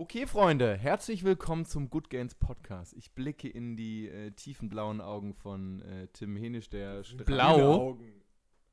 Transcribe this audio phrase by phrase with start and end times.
[0.00, 2.94] Okay, Freunde, herzlich willkommen zum Good Gains Podcast.
[2.96, 7.88] Ich blicke in die äh, tiefen blauen Augen von äh, Tim Henisch, der Blau?
[7.88, 8.22] Augen.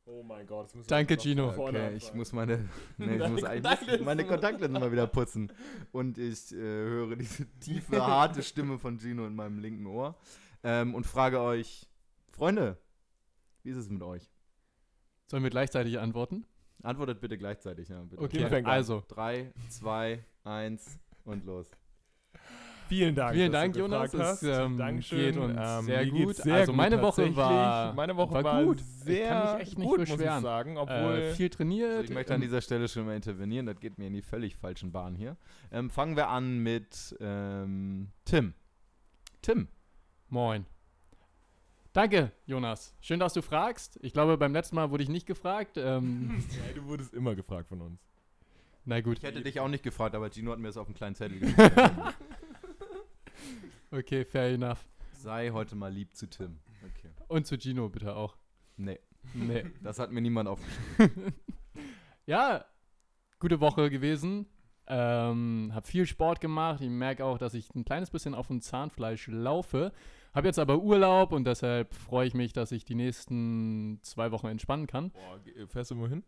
[0.05, 1.51] Oh mein Gott, das müssen Danke, Gino.
[1.57, 2.69] Okay, ich muss meine,
[2.99, 4.05] nee, ich muss eigentlich Kontaktlinsen.
[4.05, 5.51] meine Kontaktlinsen mal wieder putzen.
[5.91, 10.15] Und ich äh, höre diese tiefe, harte Stimme von Gino in meinem linken Ohr
[10.61, 11.89] ähm, und frage euch,
[12.29, 12.77] Freunde,
[13.63, 14.29] wie ist es mit euch?
[15.25, 16.45] Sollen wir gleichzeitig antworten?
[16.83, 18.21] Antwortet bitte gleichzeitig, ja, bitte.
[18.21, 18.65] Okay, an.
[18.67, 19.03] also.
[19.07, 21.67] Drei, zwei, eins und los.
[22.87, 23.33] Vielen Dank.
[23.33, 24.11] Vielen dass Dank, du Jonas.
[24.11, 24.61] gefragt Es hast.
[24.65, 25.19] ähm, Dankeschön.
[25.19, 26.35] geht uns Ähm, sehr gut.
[26.35, 27.35] sehr also gut meine Woche tatsächlich.
[27.37, 28.79] war, meine Woche war war, gut.
[28.79, 30.19] sehr ich kann mich echt nicht gut, beschweren.
[30.19, 31.89] muss ich sagen, obwohl äh, viel trainiert.
[31.91, 34.55] Also ich möchte an dieser Stelle schon mal intervenieren, das geht mir in die völlig
[34.55, 35.35] falschen Bahnen hier.
[35.71, 38.53] Ähm, fangen wir an mit ähm, Tim.
[39.41, 39.67] Tim,
[40.29, 40.65] Moin.
[41.93, 42.93] Danke, Jonas.
[42.99, 43.97] Schön, dass du fragst.
[44.01, 45.77] Ich glaube, beim letzten Mal wurde ich nicht gefragt.
[45.77, 47.99] Ähm, ja, du wurdest immer gefragt von uns.
[48.85, 49.17] Na gut.
[49.17, 51.39] ich hätte dich auch nicht gefragt, aber Gino hat mir das auf einen kleinen Zettel
[51.39, 51.71] geschrieben.
[53.91, 54.85] Okay, fair enough.
[55.13, 56.59] Sei heute mal lieb zu Tim.
[56.83, 57.09] Okay.
[57.27, 58.35] Und zu Gino bitte auch.
[58.77, 58.99] Nee,
[59.33, 59.65] Nee.
[59.81, 61.33] das hat mir niemand aufgeschrieben.
[62.25, 62.65] ja,
[63.39, 64.47] gute Woche gewesen.
[64.87, 66.81] Ähm, hab viel Sport gemacht.
[66.81, 69.91] Ich merke auch, dass ich ein kleines bisschen auf dem Zahnfleisch laufe.
[70.33, 74.47] Hab jetzt aber Urlaub und deshalb freue ich mich, dass ich die nächsten zwei Wochen
[74.47, 75.11] entspannen kann.
[75.11, 76.23] Boah, fährst du wohin?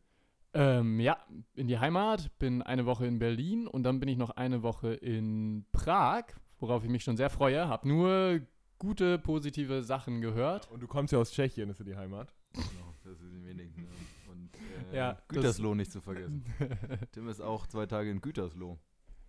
[0.59, 1.17] Ähm, ja,
[1.53, 4.91] in die Heimat, bin eine Woche in Berlin und dann bin ich noch eine Woche
[4.95, 6.23] in Prag,
[6.59, 7.67] worauf ich mich schon sehr freue.
[7.69, 8.41] Hab nur
[8.79, 10.71] gute, positive Sachen gehört.
[10.71, 12.33] Und du kommst ja aus Tschechien, ist ja die Heimat.
[12.53, 13.83] Genau, das ist die wenigen.
[13.83, 13.87] Ne?
[14.31, 14.49] Und
[14.91, 16.43] äh, Ja, Gütersloh nicht zu vergessen.
[17.11, 18.79] Tim ist auch zwei Tage in Gütersloh.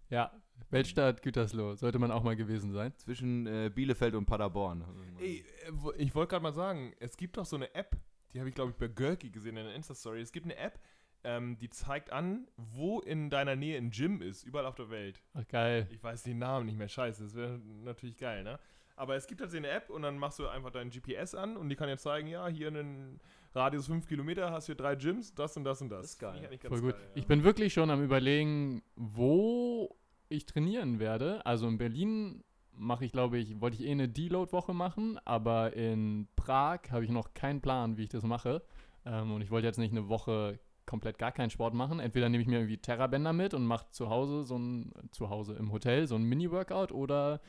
[0.09, 0.33] ja,
[0.71, 2.95] Weltstadt Gütersloh, sollte man auch mal gewesen sein.
[2.97, 4.81] Zwischen äh, Bielefeld und Paderborn.
[4.83, 7.99] Also Ey, äh, ich wollte gerade mal sagen, es gibt doch so eine App,
[8.33, 10.21] die habe ich glaube ich bei Görki gesehen in der Insta-Story.
[10.23, 10.79] Es gibt eine App,
[11.25, 15.21] ähm, die zeigt an, wo in deiner Nähe ein Gym ist, überall auf der Welt.
[15.35, 15.87] Ach, geil.
[15.91, 18.59] Ich weiß den Namen nicht mehr, scheiße, das wäre natürlich geil, ne?
[18.97, 21.57] Aber es gibt halt so eine App und dann machst du einfach dein GPS an
[21.57, 23.21] und die kann dir zeigen, ja, hier in einem
[23.55, 26.01] Radius 5 Kilometer hast du hier drei Gyms, das und das und das.
[26.03, 26.49] Das ist geil.
[26.51, 26.93] Ich Voll gut.
[26.95, 27.29] geil, Ich ja.
[27.29, 29.97] bin wirklich schon am überlegen, wo
[30.29, 31.47] ich trainieren werde.
[31.47, 32.43] Also in Berlin
[32.73, 37.11] mache ich, glaube ich, wollte ich eh eine Deload-Woche machen, aber in Prag habe ich
[37.11, 38.63] noch keinen Plan, wie ich das mache.
[39.05, 40.59] Ähm, und ich wollte jetzt nicht eine Woche
[40.89, 42.01] komplett gar keinen Sport machen.
[42.01, 45.55] Entweder nehme ich mir irgendwie Terrabänder mit und mache zu Hause so ein, zu Hause
[45.55, 47.41] im Hotel so ein Mini-Workout oder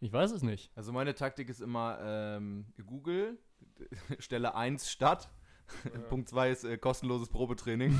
[0.00, 0.70] ich weiß es nicht.
[0.74, 3.38] Also meine Taktik ist immer ähm, Google,
[4.18, 4.90] Stelle 1
[6.08, 7.98] Punkt 2 ist äh, kostenloses Probetraining.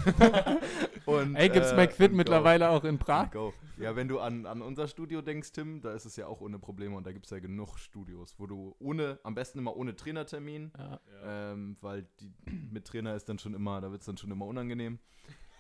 [1.07, 2.17] und, Ey, gibt's äh, McFit und go.
[2.17, 3.31] mittlerweile auch in Prag?
[3.31, 3.53] Go.
[3.79, 6.59] Ja, wenn du an, an unser Studio denkst, Tim, da ist es ja auch ohne
[6.59, 9.97] Probleme und da gibt es ja genug Studios, wo du ohne, am besten immer ohne
[9.97, 11.01] Trainertermin, Ja.
[11.25, 11.53] Ja.
[11.53, 12.33] ähm, weil die,
[12.71, 14.99] mit Trainer ist dann schon immer, da wird es dann schon immer unangenehm.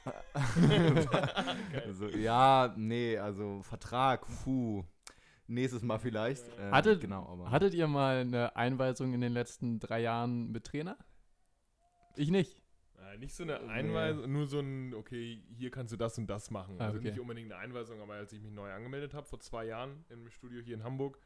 [1.87, 4.82] also, ja, nee, also Vertrag, puh,
[5.47, 6.44] nächstes Mal vielleicht.
[6.59, 10.65] Ähm, Hattet- genau, aber Hattet ihr mal eine Einweisung in den letzten drei Jahren mit
[10.65, 10.97] Trainer?
[12.20, 12.60] Ich nicht.
[12.98, 13.69] Äh, nicht so eine Nee.
[13.70, 16.76] Einweisung, nur so ein, okay, hier kannst du das und das machen.
[16.78, 17.08] Ah, also okay.
[17.08, 20.28] nicht unbedingt eine Einweisung, aber als ich mich neu angemeldet habe, vor zwei Jahren im
[20.28, 21.19] Studio hier in Hamburg,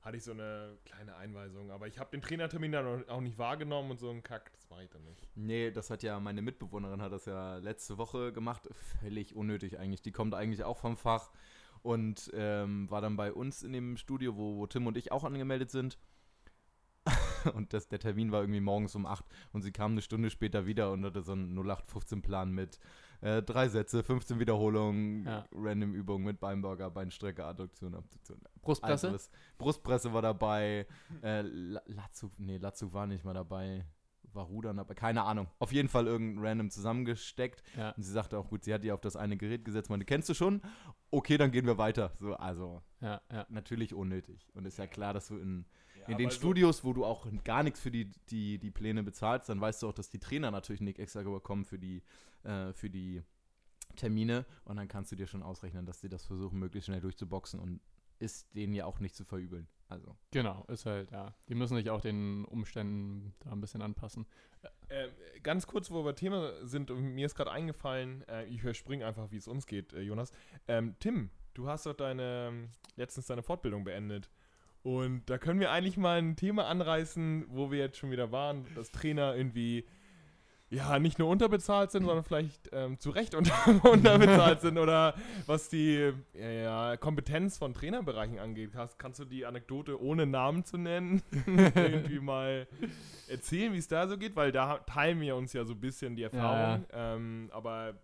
[0.00, 1.70] hatte ich so eine kleine Einweisung.
[1.70, 4.82] Aber ich habe den Trainertermin dann auch nicht wahrgenommen und so ein Kack, das war
[4.82, 5.28] ich dann nicht.
[5.36, 8.68] Nee, das hat ja meine Mitbewohnerin hat das ja letzte Woche gemacht.
[9.00, 10.02] Völlig unnötig eigentlich.
[10.02, 11.30] Die kommt eigentlich auch vom Fach
[11.82, 15.22] und ähm, war dann bei uns in dem Studio, wo, wo Tim und ich auch
[15.22, 15.96] angemeldet sind.
[17.54, 20.66] Und das, der Termin war irgendwie morgens um 8 und sie kam eine Stunde später
[20.66, 22.78] wieder und hatte so einen 0815-Plan mit
[23.20, 25.44] äh, drei Sätze, 15 Wiederholungen, Ja.
[25.52, 28.40] random Übungen mit Beinburger, Beinstrecke, Adduktion, Abduktion.
[28.62, 29.12] Brustpresse?
[29.12, 30.86] Was- Brustpresse war dabei.
[31.22, 33.84] Äh, La- Latzug, nee, Latzug war nicht mal dabei.
[34.32, 34.94] War Rudern dabei.
[34.94, 35.48] Keine Ahnung.
[35.58, 37.64] Auf jeden Fall irgendein random zusammengesteckt.
[37.76, 37.90] Ja.
[37.90, 39.90] Und sie sagte auch, gut, sie hat die auf das eine Gerät gesetzt.
[39.90, 40.62] Meine, kennst du schon?
[41.10, 42.12] Okay, dann gehen wir weiter.
[42.20, 43.44] So, also, Ja, ja.
[43.48, 44.46] natürlich unnötig.
[44.54, 45.66] Und ist ja klar, dass du in,
[46.00, 49.48] Ja, in den Studios, wo du auch gar nichts für die, die, die Pläne bezahlst,
[49.48, 52.02] dann weißt du auch, dass die Trainer natürlich nicht extra bekommen für die,
[52.44, 53.22] äh, für die
[53.96, 54.46] Termine.
[54.64, 57.80] Und dann kannst du dir schon ausrechnen, dass sie das versuchen, möglichst schnell durchzuboxen und
[58.18, 59.66] ist denen ja auch nicht zu verübeln.
[59.88, 60.16] Also.
[60.30, 61.34] Genau, ist halt, ja.
[61.48, 64.26] Die müssen sich auch den Umständen da ein bisschen anpassen.
[64.88, 65.10] Ähm,
[65.42, 69.30] ganz kurz, wo wir Thema sind, und mir ist gerade eingefallen, äh, ich überspringe einfach,
[69.32, 70.32] wie es uns geht, äh, Jonas.
[70.68, 74.30] Ähm, Tim, du hast doch deine, letztens deine Fortbildung beendet.
[74.82, 78.64] Und da können wir eigentlich mal ein Thema anreißen, wo wir jetzt schon wieder waren,
[78.74, 79.84] dass Trainer irgendwie
[80.70, 83.54] ja nicht nur unterbezahlt sind, sondern vielleicht ähm, zu Recht unter,
[83.90, 85.14] unterbezahlt sind oder
[85.46, 88.70] was die ja, ja, Kompetenz von Trainerbereichen angeht.
[88.76, 92.68] Hast, kannst du die Anekdote ohne Namen zu nennen irgendwie mal
[93.28, 94.36] erzählen, wie es da so geht?
[94.36, 96.86] Weil da teilen wir uns ja so ein bisschen die Erfahrung.
[96.92, 97.94] Ähm, aber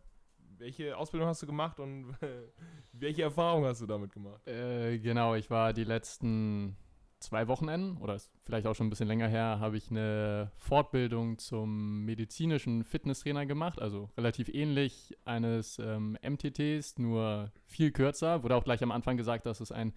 [0.59, 2.15] welche Ausbildung hast du gemacht und
[2.93, 4.47] welche Erfahrung hast du damit gemacht?
[4.47, 6.77] Äh, genau, ich war die letzten
[7.21, 11.39] zwei Wochenenden oder ist vielleicht auch schon ein bisschen länger her, habe ich eine Fortbildung
[11.39, 18.43] zum medizinischen Fitnesstrainer gemacht, also relativ ähnlich eines ähm, MTTs, nur viel kürzer.
[18.43, 19.95] Wurde auch gleich am Anfang gesagt, dass es ein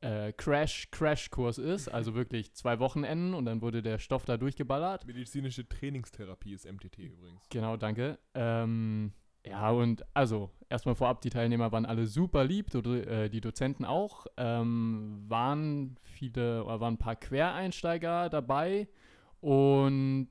[0.00, 5.06] äh, Crash-Crash-Kurs ist, also wirklich zwei Wochenenden und dann wurde der Stoff da durchgeballert.
[5.06, 7.48] Medizinische Trainingstherapie ist MTT übrigens.
[7.50, 8.18] Genau, danke.
[8.34, 9.12] Ähm,
[9.44, 14.26] ja, und also erstmal vorab, die Teilnehmer waren alle super lieb, äh, die Dozenten auch.
[14.36, 18.88] Ähm, waren viele, oder waren ein paar Quereinsteiger dabei
[19.40, 20.28] und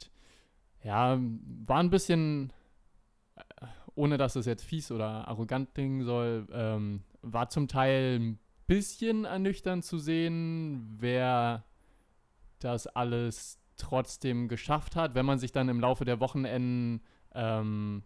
[0.84, 1.20] ja,
[1.66, 2.54] war ein bisschen,
[3.36, 3.66] äh,
[3.96, 9.26] ohne dass es jetzt fies oder arrogant klingen soll, ähm, war zum Teil ein bisschen
[9.26, 11.66] ernüchternd zu sehen, wer
[12.60, 17.02] das alles trotzdem geschafft hat, wenn man sich dann im Laufe der Wochenenden
[17.34, 18.04] ähm,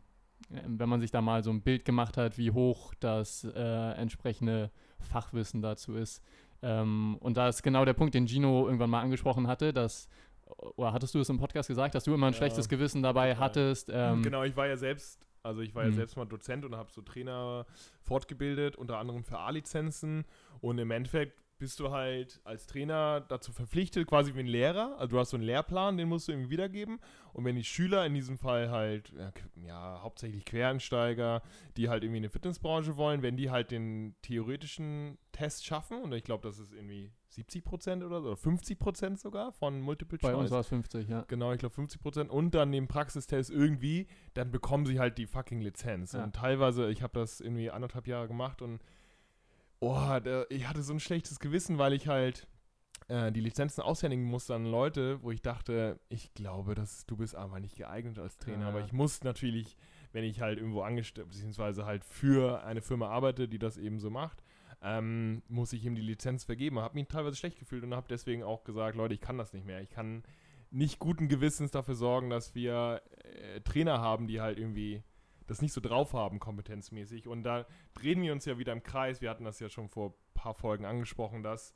[0.50, 4.72] wenn man sich da mal so ein Bild gemacht hat, wie hoch das äh, entsprechende
[5.00, 6.22] Fachwissen dazu ist.
[6.62, 10.07] Ähm, und da ist genau der Punkt, den Gino irgendwann mal angesprochen hatte, dass,
[10.75, 13.36] oder hattest du es im Podcast gesagt, dass du immer ein Ja, schlechtes Gewissen dabei
[13.36, 13.90] hattest?
[13.92, 15.95] Ähm, genau, ich war ja selbst, also ich war ja Mhm.
[15.95, 17.66] selbst mal Dozent und habe so Trainer
[18.01, 20.25] fortgebildet, unter anderem für A-Lizenzen.
[20.62, 24.98] Und im Endeffekt bist du halt als Trainer dazu verpflichtet, quasi wie ein Lehrer.
[25.00, 27.00] Also du hast so einen Lehrplan, den musst du irgendwie wiedergeben.
[27.31, 29.13] Und wenn die Schüler in diesem Fall halt,
[29.65, 31.42] ja, hauptsächlich Quereinsteiger,
[31.77, 36.12] die halt irgendwie in die Fitnessbranche wollen, wenn die halt den theoretischen Test schaffen, und
[36.12, 40.18] ich glaube, das ist irgendwie 70 Prozent oder so, oder 50 Prozent sogar von Multiple
[40.21, 40.51] bei uns Choice.
[40.51, 41.24] war es 50, ja.
[41.30, 42.30] Genau, ich glaube 50 Prozent.
[42.30, 46.12] Und dann den Praxistest irgendwie, dann bekommen sie halt die fucking Lizenz.
[46.12, 46.25] Ja.
[46.25, 48.81] Und teilweise, ich habe das irgendwie anderthalb Jahre gemacht und
[49.83, 52.47] oh, der, ich hatte so ein schlechtes Gewissen, weil ich halt
[53.07, 57.35] äh, die Lizenzen aushändigen musste an Leute, wo ich dachte, ich glaube, dass du bist
[57.35, 58.63] aber nicht geeignet als Trainer.
[58.63, 58.69] Ja.
[58.69, 59.77] Aber ich muss natürlich,
[60.12, 64.09] wenn ich halt irgendwo angestellt, beziehungsweise halt für eine Firma arbeite, die das eben so
[64.09, 64.44] macht,
[64.81, 66.80] ähm, muss ich ihm die Lizenz vergeben.
[66.80, 69.65] Habe mich teilweise schlecht gefühlt und habe deswegen auch gesagt, Leute, ich kann das nicht
[69.65, 69.81] mehr.
[69.81, 70.24] Ich kann
[70.71, 75.03] nicht guten Gewissens dafür sorgen, dass wir äh, Trainer haben, die halt irgendwie
[75.48, 77.28] das nicht so drauf haben, kompetenzmäßig.
[77.28, 79.22] Und da drehen wir uns ja wieder im Kreis.
[79.22, 81.74] Wir hatten das ja schon vor ein paar Folgen angesprochen, dass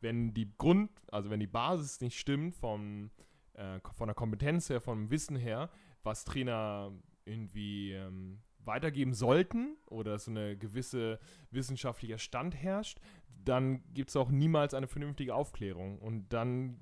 [0.00, 3.10] wenn die Grund, also wenn die Basis nicht stimmt vom,
[3.54, 5.70] äh, von der Kompetenz her, vom Wissen her,
[6.02, 6.92] was Trainer
[7.24, 11.18] irgendwie ähm, weitergeben sollten oder so eine gewisse
[11.50, 12.98] wissenschaftlicher Stand herrscht,
[13.44, 15.98] dann gibt es auch niemals eine vernünftige Aufklärung.
[15.98, 16.78] Und dann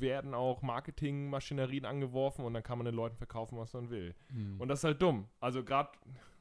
[0.00, 4.14] werden auch Marketingmaschinerien angeworfen und dann kann man den Leuten verkaufen, was man will.
[4.32, 4.60] Mhm.
[4.60, 5.28] Und das ist halt dumm.
[5.40, 5.90] Also gerade,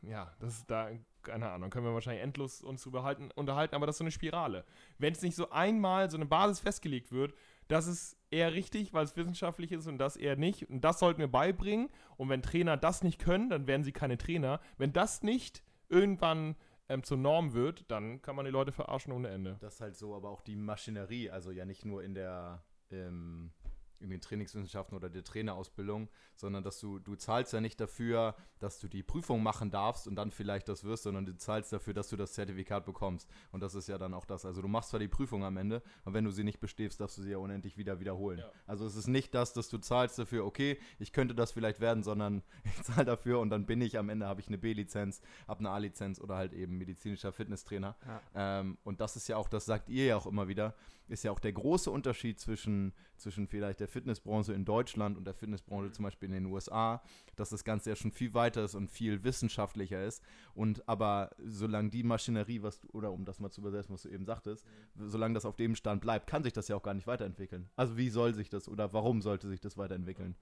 [0.02, 0.90] ja, das ist da,
[1.24, 4.66] keine Ahnung, können wir wahrscheinlich endlos uns überhalten, unterhalten, aber das ist so eine Spirale.
[4.98, 7.34] Wenn es nicht so einmal so eine Basis festgelegt wird,
[7.68, 10.70] das ist eher richtig, weil es wissenschaftlich ist und das eher nicht.
[10.70, 11.90] Und das sollten wir beibringen.
[12.18, 14.60] Und wenn Trainer das nicht können, dann werden sie keine Trainer.
[14.78, 16.56] Wenn das nicht irgendwann
[16.90, 19.58] ähm, zur Norm wird, dann kann man die Leute verarschen ohne Ende.
[19.62, 23.52] Das ist halt so, aber auch die Maschinerie, also ja nicht nur in der ähm,
[24.00, 28.80] in den Trainingswissenschaften oder der Trainerausbildung, sondern dass du, du zahlst ja nicht dafür, dass
[28.80, 32.10] du die Prüfung machen darfst und dann vielleicht das wirst, sondern du zahlst dafür, dass
[32.10, 33.30] du das Zertifikat bekommst.
[33.52, 34.46] Und das ist ja dann auch das.
[34.46, 37.18] Also du machst zwar die Prüfung am Ende, aber wenn du sie nicht bestehst, darfst
[37.18, 38.40] du sie ja unendlich wieder wiederholen.
[38.40, 38.52] Ja.
[38.68, 42.04] Also es ist nicht das, dass du zahlst dafür, okay, ich könnte das vielleicht werden,
[42.04, 45.60] sondern ich zahle dafür und dann bin ich am Ende, habe ich eine B-Lizenz, habe
[45.60, 47.96] eine A-Lizenz oder halt eben medizinischer Fitnesstrainer.
[48.06, 48.60] Ja.
[48.60, 50.74] Ähm, und das ist ja auch, das sagt ihr ja auch immer wieder,
[51.10, 55.34] ist ja auch der große Unterschied zwischen, zwischen vielleicht der Fitnessbranche in Deutschland und der
[55.34, 57.02] Fitnessbranche zum Beispiel in den USA,
[57.36, 60.24] dass das Ganze ja schon viel weiter ist und viel wissenschaftlicher ist.
[60.54, 64.10] Und aber solange die Maschinerie, was du, oder um das mal zu übersetzen, was du
[64.10, 67.08] eben sagtest, solange das auf dem Stand bleibt, kann sich das ja auch gar nicht
[67.08, 67.70] weiterentwickeln.
[67.76, 70.36] Also wie soll sich das oder warum sollte sich das weiterentwickeln?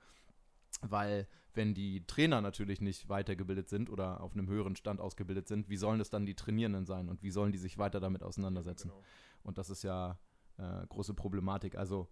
[0.82, 5.70] Weil, wenn die Trainer natürlich nicht weitergebildet sind oder auf einem höheren Stand ausgebildet sind,
[5.70, 8.90] wie sollen es dann die Trainierenden sein und wie sollen die sich weiter damit auseinandersetzen?
[8.90, 9.04] Genau.
[9.44, 10.20] Und das ist ja
[10.58, 11.76] äh, große Problematik.
[11.78, 12.08] Also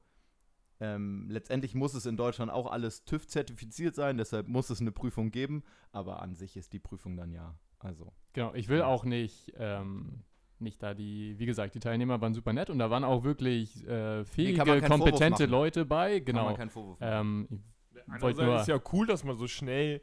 [0.80, 5.32] ähm, letztendlich muss es in Deutschland auch alles TÜV-zertifiziert sein, deshalb muss es eine Prüfung
[5.32, 7.56] geben, aber an sich ist die Prüfung dann ja.
[7.80, 8.12] Also.
[8.34, 10.24] Genau, ich will auch nicht, ähm,
[10.60, 13.86] nicht da die, wie gesagt, die Teilnehmer waren super nett und da waren auch wirklich
[13.88, 15.46] äh, fähige, kann Vorwurf kompetente.
[15.46, 16.20] Leute bei.
[16.20, 16.46] Kann Genau.
[16.46, 17.48] man keinen Vorwurf machen.
[17.50, 17.64] Ähm,
[18.08, 20.02] Andererseits ist ja cool, dass man so schnell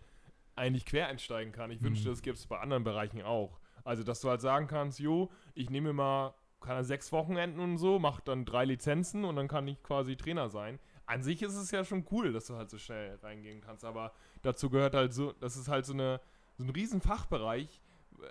[0.54, 1.70] eigentlich quer einsteigen kann.
[1.70, 1.87] Ich Mhm.
[1.87, 3.58] wünschte, das gibt es bei anderen Bereichen auch.
[3.84, 7.99] Also, dass du halt sagen kannst, jo, ich nehme mal keine sechs Wochenenden und so,
[7.99, 10.78] mach dann drei Lizenzen und dann kann ich quasi Trainer sein.
[11.07, 14.12] An sich ist es ja schon cool, dass du halt so schnell reingehen kannst, aber
[14.42, 16.21] dazu gehört halt so, das ist halt so, eine,
[16.57, 17.81] so ein riesen Fachbereich.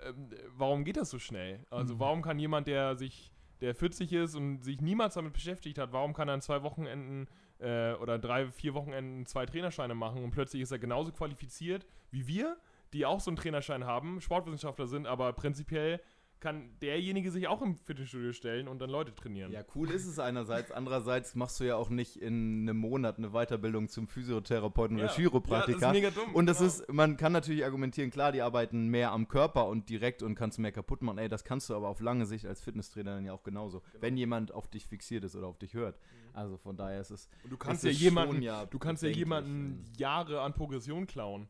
[0.06, 1.64] Ähm, warum geht das so schnell?
[1.70, 2.00] Also Mhm.
[2.00, 6.14] warum kann jemand, der sich, der 40 ist und sich niemals damit beschäftigt hat, warum
[6.14, 10.62] kann er in zwei Wochenenden äh, oder drei, vier Wochenenden zwei Trainerscheine machen und plötzlich
[10.62, 12.56] ist er genauso qualifiziert wie wir,
[12.92, 16.00] die auch so einen Trainerschein haben, Sportwissenschaftler sind, aber prinzipiell
[16.42, 19.52] kann derjenige sich auch im Fitnessstudio stellen und dann Leute trainieren.
[19.52, 20.72] Ja, cool ist es einerseits.
[20.72, 25.12] Andererseits machst du ja auch nicht in einem Monat eine Weiterbildung zum Physiotherapeuten oder Ja,
[25.12, 25.78] Chiropraktiker.
[25.78, 26.34] das ist mega dumm.
[26.34, 26.68] Und das genau.
[26.68, 30.58] ist, man kann natürlich argumentieren, klar, die arbeiten mehr am Körper und direkt und kannst
[30.58, 31.18] mehr kaputt machen.
[31.18, 33.78] Ey, das kannst du aber auf lange Sicht als Fitnesstrainer dann ja auch genauso.
[33.78, 34.02] Genau.
[34.02, 35.96] Wenn jemand auf dich fixiert ist oder auf dich hört.
[35.96, 36.36] Mhm.
[36.36, 37.28] Also von daher ist es.
[37.44, 39.84] Und du kannst ja jemanden, ja du kannst ja jemanden.
[39.96, 41.46] Jahre an Progression klauen.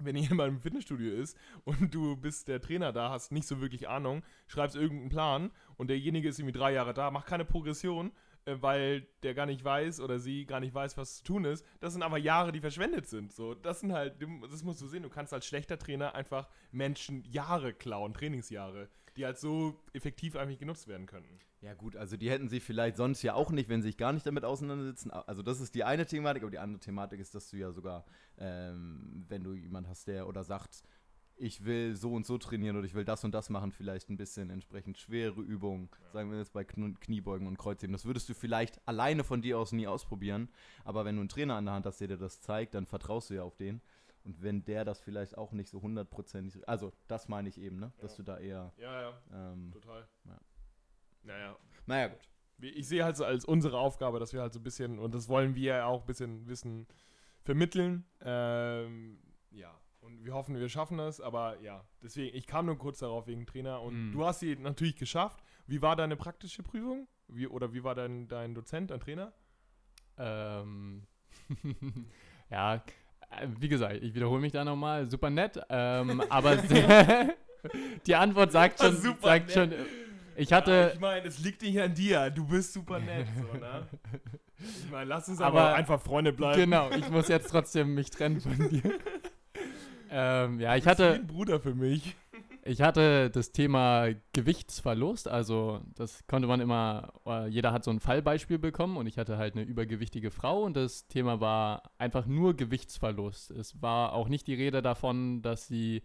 [0.00, 3.88] Wenn jemand im Fitnessstudio ist und du bist der Trainer da, hast nicht so wirklich
[3.88, 8.12] Ahnung, schreibst irgendeinen Plan und derjenige ist irgendwie drei Jahre da, macht keine Progression,
[8.46, 11.64] äh, weil der gar nicht weiß oder sie gar nicht weiß, was zu tun ist.
[11.80, 13.32] Das sind aber Jahre, die verschwendet sind.
[13.32, 14.16] So, das sind halt,
[14.50, 15.02] das musst du sehen.
[15.02, 20.58] Du kannst als schlechter Trainer einfach Menschen Jahre klauen, Trainingsjahre, die halt so effektiv eigentlich
[20.58, 21.38] genutzt werden könnten.
[21.62, 24.12] Ja gut, also die hätten sie vielleicht sonst ja auch nicht, wenn sie sich gar
[24.12, 25.10] nicht damit auseinandersetzen.
[25.10, 28.06] Also das ist die eine Thematik, aber die andere Thematik ist, dass du ja sogar,
[28.38, 30.82] ähm, wenn du jemand hast, der oder sagt,
[31.36, 34.16] ich will so und so trainieren oder ich will das und das machen, vielleicht ein
[34.16, 37.92] bisschen entsprechend schwere Übungen, sagen wir jetzt bei Kn Kniebeugen und Kreuzheben.
[37.92, 40.48] Das würdest du vielleicht alleine von dir aus nie ausprobieren,
[40.84, 43.30] aber wenn du einen Trainer an der Hand hast, der dir das zeigt, dann vertraust
[43.30, 43.80] du ja auf den.
[44.22, 47.90] Und wenn der das vielleicht auch nicht so hundertprozentig, also das meine ich eben, ne?
[48.00, 48.16] Dass Ja.
[48.18, 50.06] du da eher, Ja, ja, ähm, total.
[50.26, 50.38] Ja.
[51.22, 52.18] Naja, naja gut.
[52.60, 55.28] ich sehe halt so als unsere Aufgabe, dass wir halt so ein bisschen, und das
[55.28, 56.86] wollen wir ja auch ein bisschen Wissen
[57.42, 58.04] vermitteln.
[58.22, 59.18] Ähm,
[59.50, 63.26] ja, und wir hoffen, wir schaffen das, aber ja, deswegen, ich kam nur kurz darauf
[63.26, 64.12] wegen Trainer und Mhm.
[64.12, 65.42] du hast sie natürlich geschafft.
[65.66, 67.06] Wie war deine praktische Prüfung?
[67.28, 69.32] Wie, oder wie war dein, dein Dozent, dein Trainer?
[70.18, 71.06] Ähm,
[72.50, 72.76] ja,
[73.30, 75.08] äh, wie gesagt, ich wiederhole mich da nochmal.
[75.10, 76.56] Super nett, ähm, aber
[78.06, 79.54] die Antwort sagt schon, Super sagt nett.
[79.54, 79.72] schon.
[80.40, 82.30] Ich Ja, hatte, ich meine, es liegt nicht an dir.
[82.30, 83.86] Du bist super nett, so, ne?
[84.58, 86.58] Ich meine, lass uns aber, Aber- einfach Freunde bleiben.
[86.58, 88.82] genau, ich muss jetzt trotzdem mich trennen von dir.
[90.10, 92.16] ähm, ja, ich hatte, ein Bruder für mich.
[92.64, 98.00] ich hatte das Thema Gewichtsverlust, also das konnte man immer, äh, jeder hat so ein
[98.00, 102.54] Fallbeispiel bekommen und ich hatte halt eine übergewichtige Frau und das Thema war einfach nur
[102.56, 103.50] Gewichtsverlust.
[103.50, 106.02] Es war auch nicht die Rede davon, dass sie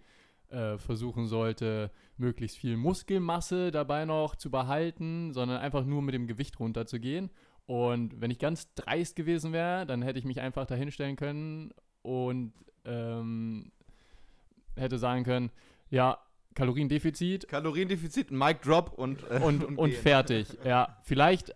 [0.50, 6.28] äh, versuchen sollte, möglichst viel Muskelmasse dabei noch zu behalten, sondern einfach nur mit dem
[6.28, 7.30] Gewicht runterzugehen.
[7.66, 11.74] Und wenn ich ganz dreist gewesen wäre, dann hätte ich mich einfach dahinstellen können
[12.04, 12.54] und
[12.86, 13.72] ähm,
[14.76, 15.52] hätte sagen können,
[15.90, 16.20] ja,
[16.54, 20.02] Kaloriendefizit Kaloriendefizit, Mic Drop und äh, und, und, gehen.
[20.02, 20.48] fertig.
[20.64, 21.54] Ja, vielleicht,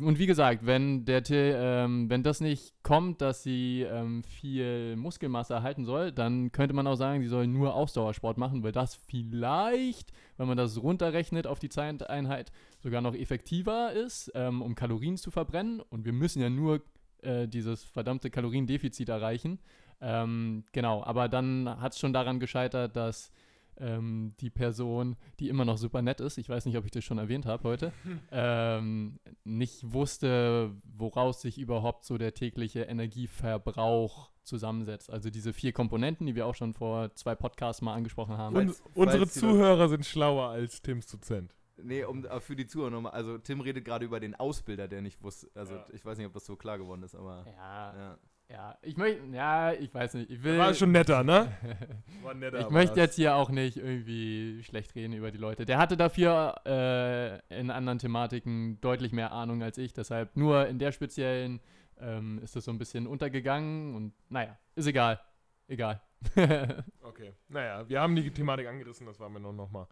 [0.00, 5.54] und wie gesagt, wenn, der, ähm, wenn das nicht kommt, dass sie ähm, viel Muskelmasse
[5.54, 10.12] erhalten soll, dann könnte man auch sagen, sie soll nur Ausdauersport machen, weil das vielleicht,
[10.36, 15.30] wenn man das runterrechnet auf die Zeiteinheit, sogar noch effektiver ist, ähm, um Kalorien zu
[15.30, 15.80] verbrennen.
[15.80, 16.82] Und wir müssen ja nur
[17.22, 19.58] äh, dieses verdammte Kaloriendefizit erreichen.
[20.00, 23.32] Ähm, genau, aber dann hat es schon daran gescheitert, dass
[23.80, 27.04] ähm, die Person, die immer noch super nett ist, ich weiß nicht, ob ich das
[27.04, 27.92] schon erwähnt habe heute,
[28.30, 35.10] ähm, nicht wusste, woraus sich überhaupt so der tägliche Energieverbrauch zusammensetzt.
[35.10, 38.56] Also diese vier Komponenten, die wir auch schon vor zwei Podcasts mal angesprochen haben.
[38.56, 41.54] Und Falls- unsere falls Zuhörer sind schlauer als Tims Dozent.
[41.82, 43.12] Nee, um äh, für die Zuhörer nochmal.
[43.12, 45.48] Also Tim redet gerade über den Ausbilder, der nicht wusste.
[45.54, 45.86] Also Ja.
[45.92, 47.44] ich weiß nicht, ob das so klar geworden ist, aber.
[47.46, 48.18] ja, Ja.
[48.50, 50.58] Ja, ich möchte, ja, ich weiß nicht, ich will.
[50.58, 51.52] War schon netter, ne?
[52.22, 52.60] War netter.
[52.60, 55.64] Ich möchte jetzt hier auch nicht irgendwie schlecht reden über die Leute.
[55.66, 59.92] Der hatte dafür äh, in anderen Thematiken deutlich mehr Ahnung als ich.
[59.92, 61.60] Deshalb nur in der speziellen
[61.98, 65.20] ähm, ist das so ein bisschen untergegangen und naja, ist egal.
[65.68, 66.00] Egal.
[67.02, 67.32] Okay.
[67.48, 69.86] Naja, wir haben die Thematik angerissen, das war mir noch, noch mal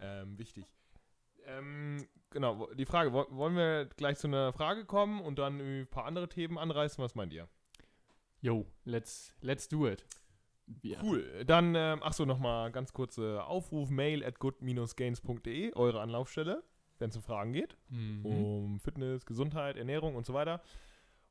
[0.00, 0.64] ähm, wichtig.
[1.46, 5.86] Ähm, genau, die Frage, wo- wollen wir gleich zu einer Frage kommen und dann ein
[5.88, 7.02] paar andere Themen anreißen?
[7.02, 7.48] Was meint ihr?
[8.42, 10.04] Yo, let's, let's do it.
[10.82, 10.98] Ja.
[11.02, 11.44] Cool.
[11.46, 16.62] Dann, ähm, achso, nochmal ganz kurze Aufruf, mail at good-gains.de, eure Anlaufstelle,
[16.98, 18.26] wenn es um Fragen geht, Mhm.
[18.26, 20.60] um Fitness, Gesundheit, Ernährung und so weiter.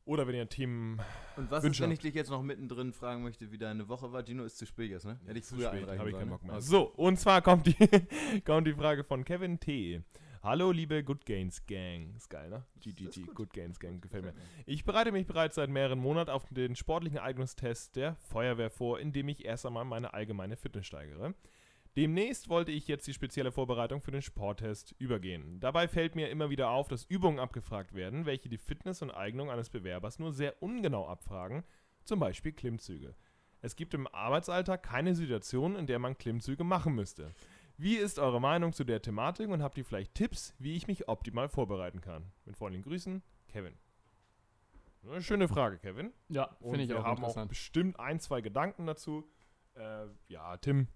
[0.05, 0.99] Oder wenn ihr Themen
[1.37, 4.11] Und was Wünsche ist, wenn ich dich jetzt noch mittendrin fragen möchte, wie deine Woche
[4.11, 4.25] war?
[4.25, 5.19] Gino ist zu spät jetzt, ne?
[5.27, 6.55] Hätte ich Zu früher spät, einreichen habe ich keinen sollen, Bock mehr.
[6.55, 6.61] ne?
[6.61, 7.75] So, und zwar kommt die,
[8.45, 10.01] kommt die Frage von Kevin T.
[10.43, 12.15] Hallo, liebe Good Gains Gang.
[12.15, 12.65] Ist geil, ne?
[12.79, 13.35] GGG, gut.
[13.35, 14.33] Good Gains Gang, gefällt mir.
[14.65, 19.29] Ich bereite mich bereits seit mehreren Monaten auf den sportlichen Eignungstest der Feuerwehr vor, indem
[19.29, 21.35] ich erst einmal meine allgemeine Fitness steigere.
[21.95, 25.59] Demnächst wollte ich jetzt die spezielle Vorbereitung für den Sporttest übergehen.
[25.59, 29.51] Dabei fällt mir immer wieder auf, dass Übungen abgefragt werden, welche die Fitness und Eignung
[29.51, 31.63] eines Bewerbers nur sehr ungenau abfragen,
[32.03, 33.13] zum Beispiel Klimmzüge.
[33.61, 37.31] Es gibt im Arbeitsalltag keine Situation, in der man Klimmzüge machen müsste.
[37.81, 41.09] Wie ist eure Meinung zu der Thematik und habt ihr vielleicht Tipps, wie ich mich
[41.09, 42.31] optimal vorbereiten kann?
[42.45, 43.73] Mit freundlichen Grüßen, Kevin.
[45.03, 46.13] Eine schöne Frage, Kevin.
[46.29, 49.27] Ja, finde ich wir auch haben auch bestimmt ein, zwei Gedanken dazu.
[49.73, 50.89] Äh, ja, Tim,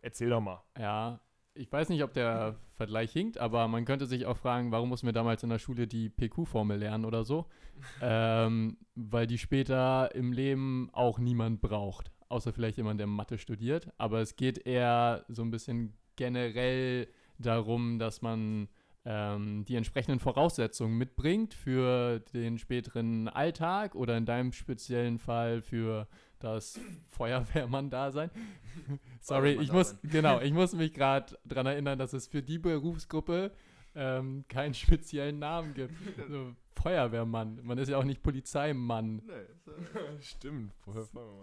[0.00, 0.62] Erzähl doch mal.
[0.78, 1.20] Ja,
[1.52, 5.06] ich weiß nicht, ob der Vergleich hinkt, aber man könnte sich auch fragen, warum mussten
[5.06, 7.44] wir damals in der Schule die PQ-Formel lernen oder so?
[8.00, 13.92] ähm, weil die später im Leben auch niemand braucht, außer vielleicht jemand, der Mathe studiert.
[13.98, 17.08] Aber es geht eher so ein bisschen generell
[17.38, 18.68] darum, dass man
[19.04, 26.06] ähm, die entsprechenden Voraussetzungen mitbringt für den späteren Alltag oder in deinem speziellen Fall für
[26.38, 28.30] das Feuerwehrmann-Dasein.
[29.20, 33.52] Sorry, ich muss, genau, ich muss mich gerade daran erinnern, dass es für die Berufsgruppe
[33.94, 35.94] ähm, keinen speziellen Namen gibt.
[36.28, 37.60] So, Feuerwehrmann.
[37.62, 39.22] Man ist ja auch nicht Polizeimann.
[39.26, 39.72] Nee,
[40.20, 40.72] Stimmt.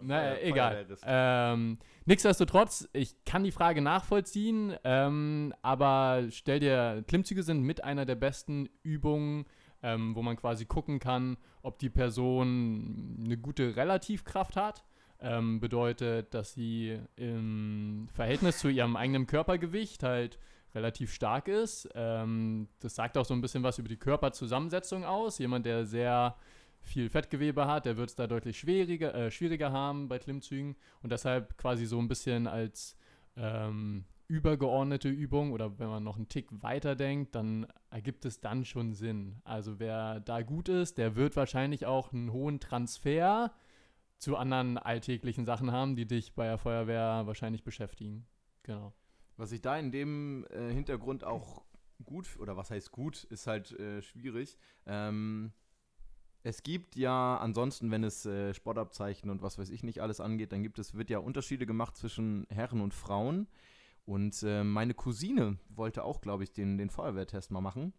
[0.01, 0.87] Naja, äh, egal.
[1.03, 8.05] Ähm, nichtsdestotrotz, ich kann die Frage nachvollziehen, ähm, aber stell dir, Klimmzüge sind mit einer
[8.05, 9.45] der besten Übungen,
[9.83, 14.83] ähm, wo man quasi gucken kann, ob die Person eine gute Relativkraft hat.
[15.19, 20.37] Ähm, bedeutet, dass sie im Verhältnis zu ihrem eigenen Körpergewicht halt
[20.75, 21.89] relativ stark ist.
[21.95, 25.39] Ähm, das sagt auch so ein bisschen was über die Körperzusammensetzung aus.
[25.39, 26.35] Jemand, der sehr
[26.81, 31.11] viel Fettgewebe hat, der wird es da deutlich schwieriger, äh, schwieriger haben bei Klimmzügen und
[31.11, 32.97] deshalb quasi so ein bisschen als
[33.35, 38.65] ähm, übergeordnete Übung oder wenn man noch einen Tick weiter denkt, dann ergibt es dann
[38.65, 39.37] schon Sinn.
[39.43, 43.51] Also wer da gut ist, der wird wahrscheinlich auch einen hohen Transfer
[44.17, 48.25] zu anderen alltäglichen Sachen haben, die dich bei der Feuerwehr wahrscheinlich beschäftigen.
[48.63, 48.93] Genau.
[49.37, 51.63] Was ich da in dem äh, Hintergrund auch
[52.03, 54.57] gut, oder was heißt gut, ist halt äh, schwierig.
[54.85, 55.53] Ähm,
[56.43, 60.51] es gibt ja ansonsten, wenn es äh, Sportabzeichen und was weiß ich nicht alles angeht,
[60.51, 63.47] dann gibt es, wird ja Unterschiede gemacht zwischen Herren und Frauen.
[64.05, 67.93] Und äh, meine Cousine wollte auch, glaube ich, den, den Feuerwehrtest mal machen.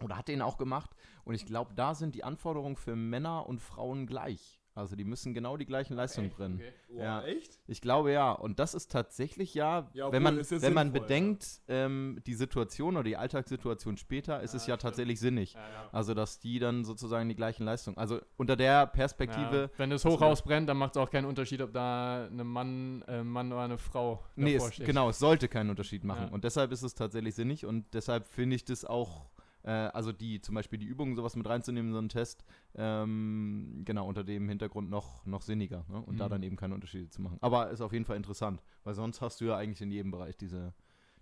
[0.00, 0.94] Oder hat den auch gemacht.
[1.24, 4.60] Und ich glaube, da sind die Anforderungen für Männer und Frauen gleich.
[4.78, 6.54] Also die müssen genau die gleichen Leistungen bringen.
[6.56, 6.72] Okay.
[6.90, 7.58] Wow, ja, echt?
[7.66, 8.30] Ich glaube ja.
[8.30, 11.86] Und das ist tatsächlich ja, ja wenn man, wenn sinnvoll, man bedenkt, ja.
[11.86, 14.82] ähm, die Situation oder die Alltagssituation später, ist es ja stimmt.
[14.82, 15.56] tatsächlich sinnig.
[15.90, 17.98] Also dass die dann sozusagen die gleichen Leistungen.
[17.98, 19.70] Also unter der Perspektive.
[19.76, 23.24] Wenn das Hochhaus brennt, dann macht es auch keinen Unterschied, ob da ein Mann, äh,
[23.24, 26.28] Mann oder eine Frau nee, es, genau, es sollte keinen Unterschied machen.
[26.28, 29.28] Und deshalb ist es tatsächlich sinnig und deshalb finde ich das auch
[29.68, 32.42] äh, also die zum Beispiel die Übungen, sowas mit reinzunehmen, so einen Test,
[32.74, 36.00] ähm, genau, unter dem Hintergrund noch, noch sinniger ne?
[36.00, 36.18] und mhm.
[36.18, 37.36] da dann eben keine Unterschiede zu machen.
[37.42, 40.38] Aber ist auf jeden Fall interessant, weil sonst hast du ja eigentlich in jedem Bereich
[40.38, 40.72] diese,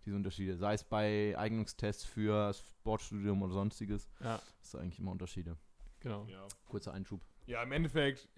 [0.04, 0.56] diese Unterschiede.
[0.56, 4.40] Sei es bei Eignungstests für Sportstudium oder sonstiges, ja.
[4.62, 5.56] ist eigentlich immer Unterschiede.
[6.00, 6.26] Genau.
[6.26, 6.46] Ja.
[6.66, 7.20] Kurzer Einschub.
[7.46, 8.28] Ja, im Endeffekt,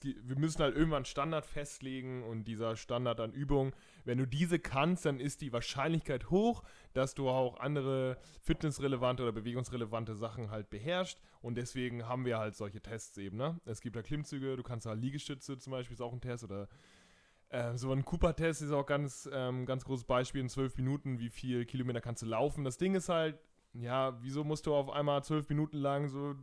[0.00, 3.72] gibt, wir müssen halt irgendwann einen Standard festlegen und dieser Standard an Übungen,
[4.04, 6.62] wenn du diese kannst, dann ist die Wahrscheinlichkeit hoch,
[6.92, 12.54] dass du auch andere fitnessrelevante oder bewegungsrelevante Sachen halt beherrschst und deswegen haben wir halt
[12.54, 13.58] solche Tests eben, ne?
[13.64, 16.68] Es gibt da Klimmzüge, du kannst da Liegestütze zum Beispiel, ist auch ein Test oder
[17.48, 21.30] äh, so ein Cooper-Test ist auch ganz, ähm, ganz großes Beispiel in zwölf Minuten, wie
[21.30, 22.64] viel Kilometer kannst du laufen.
[22.64, 23.38] Das Ding ist halt,
[23.72, 26.34] ja, wieso musst du auf einmal zwölf Minuten lang so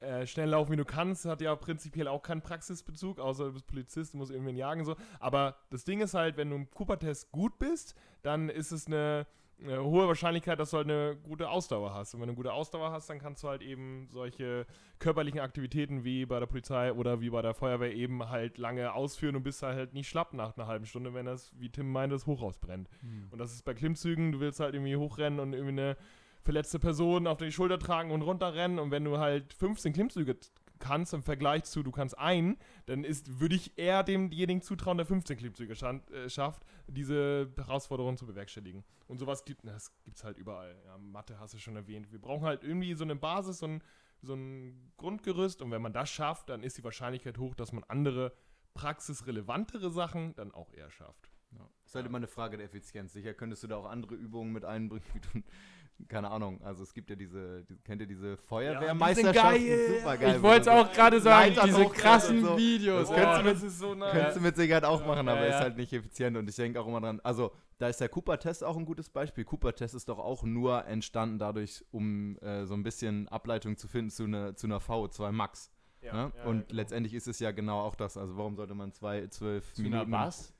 [0.00, 3.66] äh, schnell laufen, wie du kannst, hat ja prinzipiell auch keinen Praxisbezug, außer du bist
[3.66, 4.96] Polizist, du musst irgendwen jagen so.
[5.18, 9.26] Aber das Ding ist halt, wenn du im Cooper-Test gut bist, dann ist es eine,
[9.60, 12.14] eine, hohe Wahrscheinlichkeit, dass du halt eine gute Ausdauer hast.
[12.14, 14.66] Und wenn du eine gute Ausdauer hast, dann kannst du halt eben solche
[15.00, 19.34] körperlichen Aktivitäten wie bei der Polizei oder wie bei der Feuerwehr eben halt lange ausführen
[19.34, 22.26] und bist halt nicht schlapp nach einer halben Stunde, wenn das, wie Tim meinte, das
[22.26, 22.88] Hochhaus brennt.
[23.02, 23.28] Mhm.
[23.30, 25.96] Und das ist bei Klimmzügen, du willst halt irgendwie hochrennen und irgendwie eine
[26.48, 28.78] verletzte Person auf die Schulter tragen und runterrennen.
[28.78, 30.38] Und wenn du halt 15 Klimmzüge
[30.78, 32.56] kannst im Vergleich zu du kannst einen,
[32.86, 38.24] dann ist würde ich eher demjenigen zutrauen, der 15 Klimmzüge äh, schafft, diese Herausforderung zu
[38.24, 38.82] bewerkstelligen.
[39.08, 40.74] Und sowas gibt es halt überall.
[40.86, 42.10] Ja, Mathe hast du schon erwähnt.
[42.12, 43.82] Wir brauchen halt irgendwie so eine Basis, so ein,
[44.22, 47.84] so ein Grundgerüst und wenn man das schafft, dann ist die Wahrscheinlichkeit hoch, dass man
[47.88, 48.32] andere
[48.72, 51.30] praxisrelevantere Sachen dann auch eher schafft.
[51.52, 51.68] Ja.
[51.82, 53.12] Das ist halt immer eine Frage der Effizienz.
[53.12, 55.46] Sicher könntest du da auch andere Übungen mit einbringen, wie du
[56.06, 59.66] keine Ahnung, also es gibt ja diese, die, kennt ihr diese Feuerwehrmeisterschaften?
[59.66, 60.36] Ja, Super geil.
[60.36, 62.56] Ich wollte es auch gerade sagen, diese krassen so.
[62.56, 63.08] Videos.
[63.08, 65.56] Das, oh, könntest, du mit, so könntest du mit Sicherheit auch machen, ja, aber ja.
[65.56, 68.64] ist halt nicht effizient und ich denke auch immer dran, also da ist der Cooper-Test
[68.64, 69.44] auch ein gutes Beispiel.
[69.44, 74.10] Cooper-Test ist doch auch nur entstanden dadurch, um äh, so ein bisschen Ableitung zu finden
[74.10, 75.72] zu, ne, zu einer V2 Max.
[76.00, 76.32] Ne?
[76.44, 76.76] und genau.
[76.76, 78.16] letztendlich ist es ja genau auch das.
[78.16, 80.12] Also warum sollte man zwei, zwölf zu Minuten...
[80.12, 80.54] Was?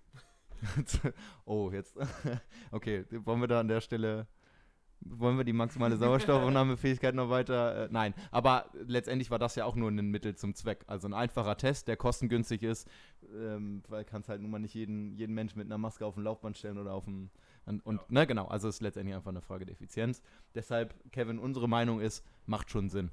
[1.45, 1.97] oh, jetzt...
[2.73, 4.27] okay, wollen wir da an der Stelle
[5.01, 7.85] wollen wir die maximale Sauerstoffaufnahmefähigkeit noch weiter?
[7.85, 10.85] Äh, nein, aber letztendlich war das ja auch nur ein Mittel zum Zweck.
[10.87, 12.89] Also ein einfacher Test, der kostengünstig ist,
[13.35, 16.23] ähm, weil kannst halt nun mal nicht jeden, jeden Mensch mit einer Maske auf ein
[16.25, 17.31] Laufband stellen oder auf dem.
[17.67, 18.05] Und, und ja.
[18.09, 20.23] ne, genau, also ist letztendlich einfach eine Frage der Effizienz.
[20.55, 23.11] Deshalb, Kevin, unsere Meinung ist, macht schon Sinn.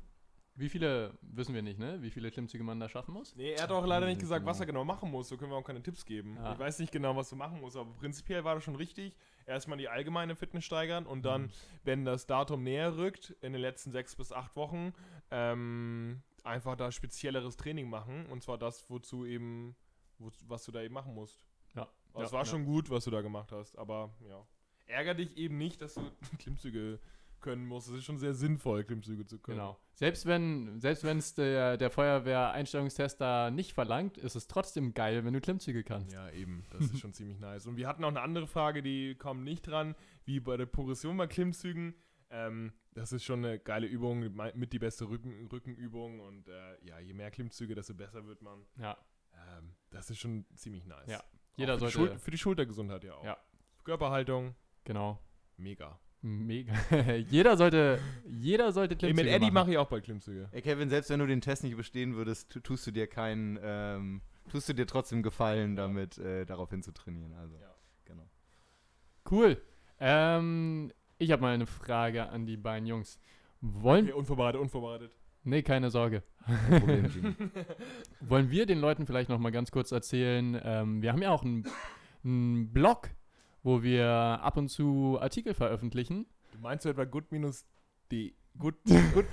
[0.58, 2.02] Wie viele, wissen wir nicht, ne?
[2.02, 3.36] Wie viele Klimmzüge man da schaffen muss?
[3.36, 4.52] Nee, er hat auch leider nicht gesagt, Genau.
[4.52, 5.28] was er genau machen muss.
[5.28, 6.38] So können wir auch keine Tipps geben.
[6.38, 6.54] Ja.
[6.54, 9.18] Ich weiß nicht genau, was du machen musst, aber prinzipiell war das schon richtig.
[9.46, 11.52] Erstmal die allgemeine Fitness steigern und dann,
[11.84, 14.94] wenn das Datum näher rückt, in den letzten sechs bis acht Wochen,
[15.32, 18.26] ähm, einfach da spezielleres Training machen.
[18.28, 19.76] Und zwar das, wozu eben,
[20.18, 21.42] wo, was du da eben machen musst.
[21.76, 21.88] Ja.
[22.14, 22.46] Es ja, war ja.
[22.46, 24.46] schon gut, was du da gemacht hast, aber ja.
[24.88, 26.02] Ärger dich eben nicht, dass du
[26.40, 27.00] Klimmzüge
[27.46, 27.88] können musst.
[27.88, 29.60] Es ist schon sehr sinnvoll, Klimmzüge zu können.
[29.60, 29.80] Genau.
[29.94, 35.24] Selbst wenn selbst wenn es der, der Feuerwehr-Einstellungstest da nicht verlangt, ist es trotzdem geil,
[35.24, 36.12] wenn du Klimmzüge kannst.
[36.14, 36.66] Ja, eben.
[36.72, 37.68] Das ist schon ziemlich nice.
[37.68, 41.16] Und wir hatten auch eine andere Frage, die kommt nicht dran, wie bei der Progression
[41.16, 41.96] bei Klimmzügen.
[42.30, 44.20] Ähm, das ist schon eine geile Übung,
[44.56, 46.20] mit die beste Rücken, Rückenübung.
[46.20, 48.66] Und äh, ja, je mehr Klimmzüge, desto besser wird man.
[48.78, 48.98] Ja.
[49.34, 51.08] Ähm, das ist schon ziemlich nice.
[51.10, 51.24] Ja.
[51.56, 52.12] Jeder für, die sollte.
[52.12, 53.24] Schul für die Schultergesundheit ja auch.
[53.24, 53.38] Ja.
[53.86, 55.20] Körperhaltung, Genau.
[55.58, 56.00] mega.
[56.28, 56.74] Mega.
[57.30, 60.50] jeder sollte jeder sollte Klimmzüge mit Eddie mache ich auch bald Klimmzüge.
[60.52, 63.60] Ey, Kevin, selbst wenn du den Test nicht bestehen würdest, tu- tust du dir keinen,
[63.62, 65.84] ähm, tust du dir trotzdem Gefallen, Ja.
[65.84, 67.34] damit äh, daraufhin zu trainieren.
[67.34, 67.76] Also, Ja.
[68.06, 68.24] genau.
[69.30, 69.62] Cool.
[70.00, 73.20] Ähm, ich habe mal eine Frage an die beiden Jungs.
[73.62, 75.12] Wollen Okay, unvorbereitet, unvorbereitet.
[75.44, 76.24] Nee, keine Sorge.
[76.70, 77.06] Problem.
[78.22, 81.44] Wollen wir den Leuten vielleicht noch mal ganz kurz erzählen, ähm, wir haben ja auch
[81.44, 81.66] einen,
[82.24, 83.12] einen Blog,
[83.66, 86.28] wo wir ab und zu Artikel veröffentlichen.
[86.52, 87.66] Du meinst so etwa gut minus
[88.12, 88.36] D.
[88.58, 88.76] Gut,
[89.14, 89.26] Gut,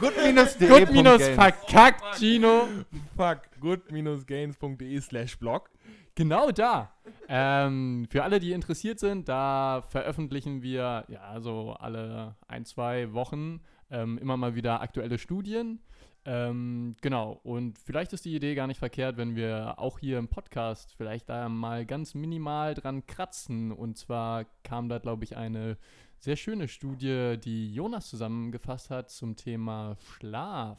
[0.00, 0.68] gut minus de.
[0.68, 2.68] Gut minus verkackt, Gino.
[3.16, 5.70] fuck, good-gains.de slash blog.
[6.14, 6.94] Genau da.
[7.28, 13.60] Ähm, für alle, die interessiert sind, da veröffentlichen wir ja so alle ein, zwei Wochen
[13.90, 15.80] ähm, immer mal wieder aktuelle Studien.
[16.26, 20.28] Ähm, genau, und vielleicht ist die Idee gar nicht verkehrt, wenn wir auch hier im
[20.28, 23.72] Podcast vielleicht da mal ganz minimal dran kratzen.
[23.72, 25.78] Und zwar kam da, glaube ich, eine
[26.18, 30.78] sehr schöne Studie, die Jonas zusammengefasst hat zum Thema Schlaf.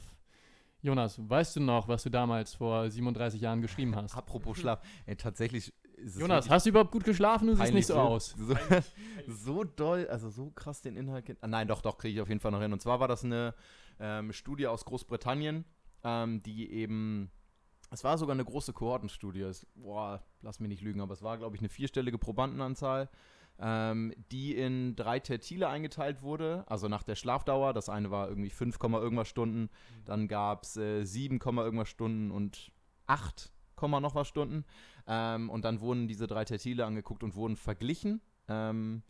[0.84, 4.16] Jonas, weißt du noch, was du damals vor 37 Jahren geschrieben hast?
[4.16, 4.82] Apropos Schlaf.
[5.06, 7.48] Ey, tatsächlich ist es Jonas, hast du überhaupt gut geschlafen?
[7.48, 8.36] Du siehst nicht so, aus.
[8.48, 8.56] So,
[9.28, 11.38] so doll, also so krass den Inhalt.
[11.42, 12.74] Ah, nein, doch, doch, kriege ich auf jeden Fall noch hin.
[12.74, 13.54] Und zwar war das eine
[14.00, 15.66] ähm, Studie aus Großbritannien,
[16.04, 17.32] ähm, die eben.
[17.94, 19.42] Es war sogar eine große Kohortenstudie.
[19.42, 23.10] Es, boah, lass mich nicht lügen, aber es war, glaube ich, eine vierstellige Probandenanzahl,
[23.60, 26.64] ähm, die in drei Tertile eingeteilt wurde.
[26.68, 27.74] Also nach der Schlafdauer.
[27.74, 29.70] Das eine war irgendwie 5, Komma irgendwas Stunden.
[30.06, 32.72] Dann gab es äh, 7, Komma irgendwas Stunden und
[33.08, 34.64] 8, Komma noch was Stunden.
[35.06, 38.22] Ähm, und dann wurden diese drei Tertile angeguckt und wurden verglichen.
[38.48, 39.04] Ähm,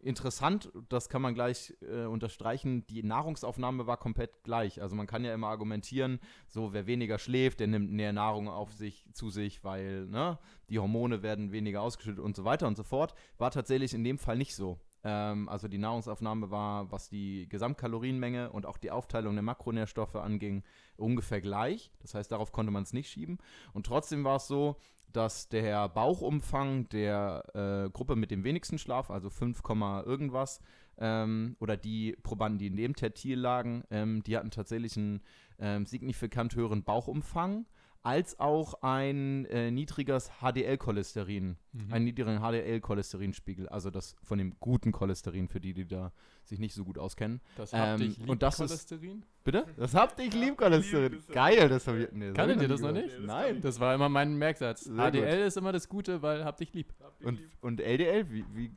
[0.00, 4.80] interessant, das kann man gleich äh, unterstreichen, die Nahrungsaufnahme war komplett gleich.
[4.82, 8.72] Also man kann ja immer argumentieren, so wer weniger schläft, der nimmt mehr Nahrung auf
[8.72, 12.82] sich, zu sich, weil ne, die Hormone werden weniger ausgeschüttet und so weiter und so
[12.82, 13.14] fort.
[13.38, 14.80] War tatsächlich in dem Fall nicht so.
[15.06, 20.64] Ähm, also die Nahrungsaufnahme war, was die Gesamtkalorienmenge und auch die Aufteilung der Makronährstoffe anging,
[20.96, 21.92] ungefähr gleich.
[22.00, 23.38] Das heißt, darauf konnte man es nicht schieben.
[23.72, 24.76] Und trotzdem war es so,
[25.16, 27.42] dass der Bauchumfang der
[27.86, 30.60] äh, Gruppe mit dem wenigsten Schlaf, also 5, Komma irgendwas,
[30.98, 35.22] ähm, oder die Probanden, die in dem Tertil lagen, ähm, die hatten tatsächlich einen
[35.58, 37.64] ähm, signifikant höheren Bauchumfang,
[38.06, 41.92] als auch ein äh, niedriges HDL-Cholesterin, Mhm.
[41.92, 46.10] einen niedrigen HDL-Cholesterinspiegel, also das von dem guten Cholesterin, für die, die da
[46.44, 47.40] sich nicht so gut auskennen.
[47.56, 49.24] Das Ähm, habt dich lieb, und das ist- Cholesterin?
[49.44, 49.66] Bitte?
[49.76, 51.12] Das habt ich lieb, Cholesterin.
[51.12, 51.28] lieb ist.
[51.32, 52.10] Geil, das hab ich.
[52.12, 53.06] Nee, hab Kanntet ich ihr das noch nicht?
[53.08, 53.60] Nee, das Nein.
[53.60, 54.84] Das war immer mein Merksatz.
[54.84, 56.94] Sehr HDL ist immer das Gute, weil hab dich lieb.
[57.22, 58.70] Und, und LDL, wie, wie,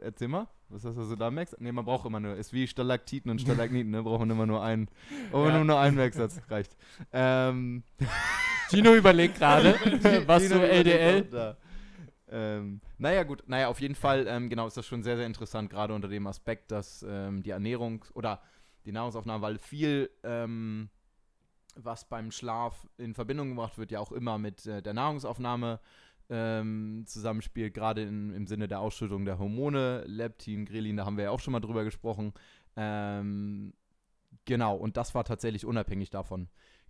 [0.00, 1.60] erzähl mal, was hast du so da merkst?
[1.60, 3.40] Ne, man braucht immer nur, ist wie Stalaktiten und
[3.80, 4.88] Stalagniten, ne, braucht man immer nur einen,
[5.32, 5.56] oh, Ja.
[5.56, 6.76] nur, nur einen Merksatz, reicht.
[7.12, 7.82] Ähm,
[8.70, 9.74] Gino überlegt gerade,
[10.26, 11.56] was Dino so LDL.
[12.28, 15.70] Ähm, naja, gut, naja, auf jeden Fall, ähm, genau, ist das schon sehr, sehr interessant,
[15.70, 18.40] gerade unter dem Aspekt, dass ähm, die Ernährung oder
[18.86, 20.88] die Nahrungsaufnahme, weil viel, ähm,
[21.76, 25.80] was beim Schlaf in Verbindung gebracht wird, ja auch immer mit äh, der Nahrungsaufnahme
[26.30, 31.30] ähm, zusammenspielt, gerade im Sinne der Ausschüttung der Hormone, Leptin, Grelin, da haben wir ja
[31.30, 32.32] auch schon mal drüber gesprochen.
[32.76, 33.74] Ähm,
[34.44, 36.48] genau, und das war tatsächlich unabhängig davon.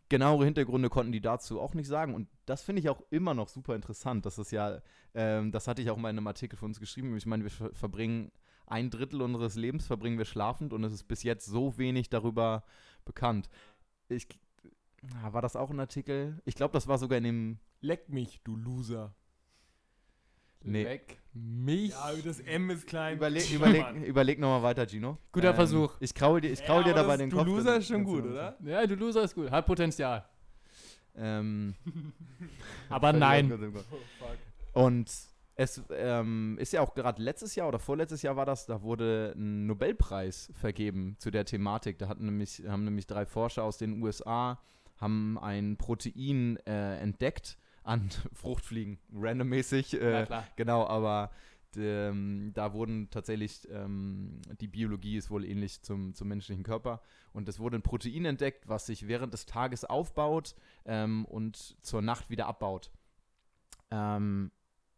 [0.08, 2.14] Genauere Hintergründe konnten die dazu auch nicht sagen.
[2.14, 4.26] Und das finde ich auch immer noch super interessant.
[4.26, 4.80] Das ist ja,
[5.14, 7.16] ähm, das hatte ich auch mal in einem Artikel von uns geschrieben.
[7.16, 8.30] Ich meine, wir ver verbringen
[8.66, 12.64] ein Drittel unseres Lebens verbringen wir schlafend und es ist bis jetzt so wenig darüber
[13.04, 13.50] bekannt.
[14.08, 14.26] Ich,
[15.22, 16.40] ah, war das auch ein Artikel?
[16.44, 17.58] Ich glaube, das war sogar in dem.
[17.80, 19.14] Leck mich, du Loser.
[20.64, 20.84] Nee.
[20.84, 21.90] Leck mich.
[21.90, 23.16] Ja, das M ist klein.
[23.16, 25.10] Überleg, überleg, überleg nochmal weiter, Gino.
[25.10, 25.94] Ähm, Guter Versuch.
[26.00, 27.46] Ich kraul dir, ich Ja, kraul dir aber dabei den Du Kopf.
[27.46, 28.56] Loser dann ist schon du gut, oder?
[28.64, 29.50] Ja, du Loser ist gut.
[29.50, 30.24] Hat Potenzial.
[31.16, 31.74] Ähm,
[32.88, 33.52] Aber nein.
[33.52, 33.82] Oh,
[34.18, 34.36] fuck.
[34.72, 35.10] Und
[35.56, 39.34] Es ähm, ist ja auch gerade letztes Jahr oder vorletztes Jahr war das, da wurde
[39.36, 41.98] ein Nobelpreis vergeben zu der Thematik.
[41.98, 44.58] Da hatten nämlich, haben nämlich drei Forscher aus den USA
[44.96, 50.00] haben ein Protein äh, entdeckt an Fruchtfliegen, randommäßig.
[50.00, 50.46] Äh, Ja, klar.
[50.56, 51.30] Genau, aber
[51.76, 57.00] ähm, da wurden tatsächlich, ähm, die Biologie ist wohl ähnlich zum, zum menschlichen Körper
[57.32, 62.02] und es wurde ein Protein entdeckt, was sich während des Tages aufbaut ähm, und zur
[62.02, 62.90] Nacht wieder abbaut.
[63.90, 64.50] Ähm,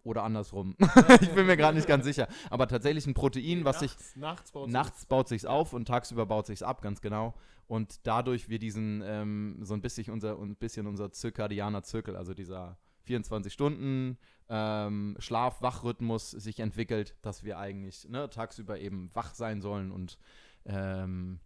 [0.05, 0.77] oder andersrum.
[1.21, 2.29] ich bin mir gerade nicht ganz sicher.
[2.49, 6.27] Aber tatsächlich ein Protein, was sich nachts, nachts baut Nachts baut sich's auf und tagsüber
[6.27, 7.35] baut sich's ab, ganz genau.
[7.67, 12.33] Und dadurch wir diesen, ähm, so ein bisschen unser, ein bisschen unser zirkadianer Zirkel, also
[12.33, 19.61] dieser 24 Stunden ähm, Schlaf-Wach-Rhythmus sich entwickelt, dass wir eigentlich ne, tagsüber eben wach sein
[19.61, 20.19] sollen und
[20.65, 21.41] ähm,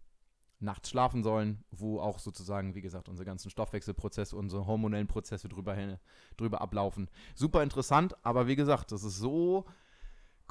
[0.59, 5.75] nachts schlafen sollen, wo auch sozusagen, wie gesagt, unsere ganzen Stoffwechselprozesse, unsere hormonellen Prozesse drüber,
[6.37, 7.09] drüber ablaufen.
[7.33, 9.65] Super interessant, aber wie gesagt, das ist so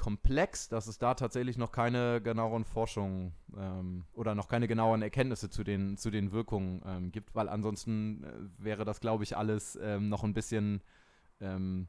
[0.00, 5.50] komplex, dass es da tatsächlich noch keine genaueren Forschungen ähm, oder noch keine genaueren Erkenntnisse
[5.50, 9.78] zu den, zu den Wirkungen ähm, gibt, weil ansonsten äh, wäre das, glaube ich, alles
[9.82, 10.80] ähm, noch ein bisschen
[11.42, 11.86] ähm,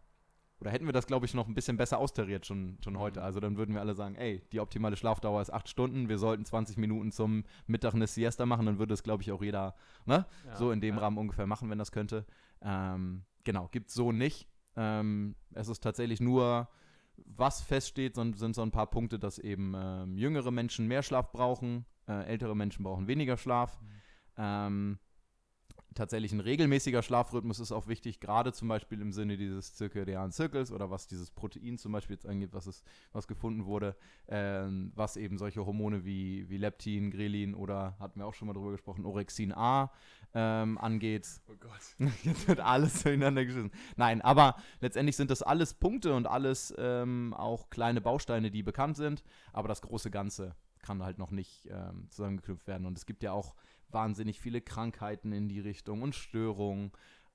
[0.59, 3.23] oder hätten wir das, glaube ich, noch ein bisschen besser austariert schon, schon heute.
[3.23, 6.43] Also dann würden wir alle sagen, ey, die optimale Schlafdauer ist acht Stunden, wir sollten
[6.43, 9.73] 20 Minuten zum Mittag eine Siesta machen, dann würde es, glaube ich, auch jeder
[10.05, 11.01] ne, Ja, so in dem ja.
[11.01, 12.25] Rahmen ungefähr machen, wenn das könnte.
[12.61, 14.49] Ähm, genau, gibt so nicht.
[14.75, 16.67] Ähm, es ist tatsächlich nur,
[17.25, 21.31] was feststeht, sind, sind so ein paar Punkte, dass eben ähm, jüngere Menschen mehr Schlaf
[21.31, 23.79] brauchen, äh, ältere Menschen brauchen weniger Schlaf.
[24.37, 24.99] Ähm,
[26.01, 30.71] tatsächlich ein regelmäßiger Schlafrhythmus ist auch wichtig, gerade zum Beispiel im Sinne dieses zirkadianen Zirkels
[30.71, 32.83] oder was dieses Protein zum Beispiel jetzt angeht, was, es,
[33.13, 33.95] was gefunden wurde,
[34.27, 38.55] ähm, was eben solche Hormone wie, wie Leptin, Grelin oder, hatten wir auch schon mal
[38.55, 39.91] drüber gesprochen, Orexin A
[40.33, 41.27] ähm, angeht.
[41.47, 42.09] Oh Gott.
[42.23, 43.71] Jetzt wird alles zueinander geschissen.
[43.95, 48.97] Nein, aber letztendlich sind das alles Punkte und alles ähm, auch kleine Bausteine, die bekannt
[48.97, 52.87] sind, aber das große Ganze kann halt noch nicht ähm, zusammengeknüpft werden.
[52.87, 53.53] Und es gibt ja auch
[53.93, 56.91] wahnsinnig viele Krankheiten in die Richtung und Störungen.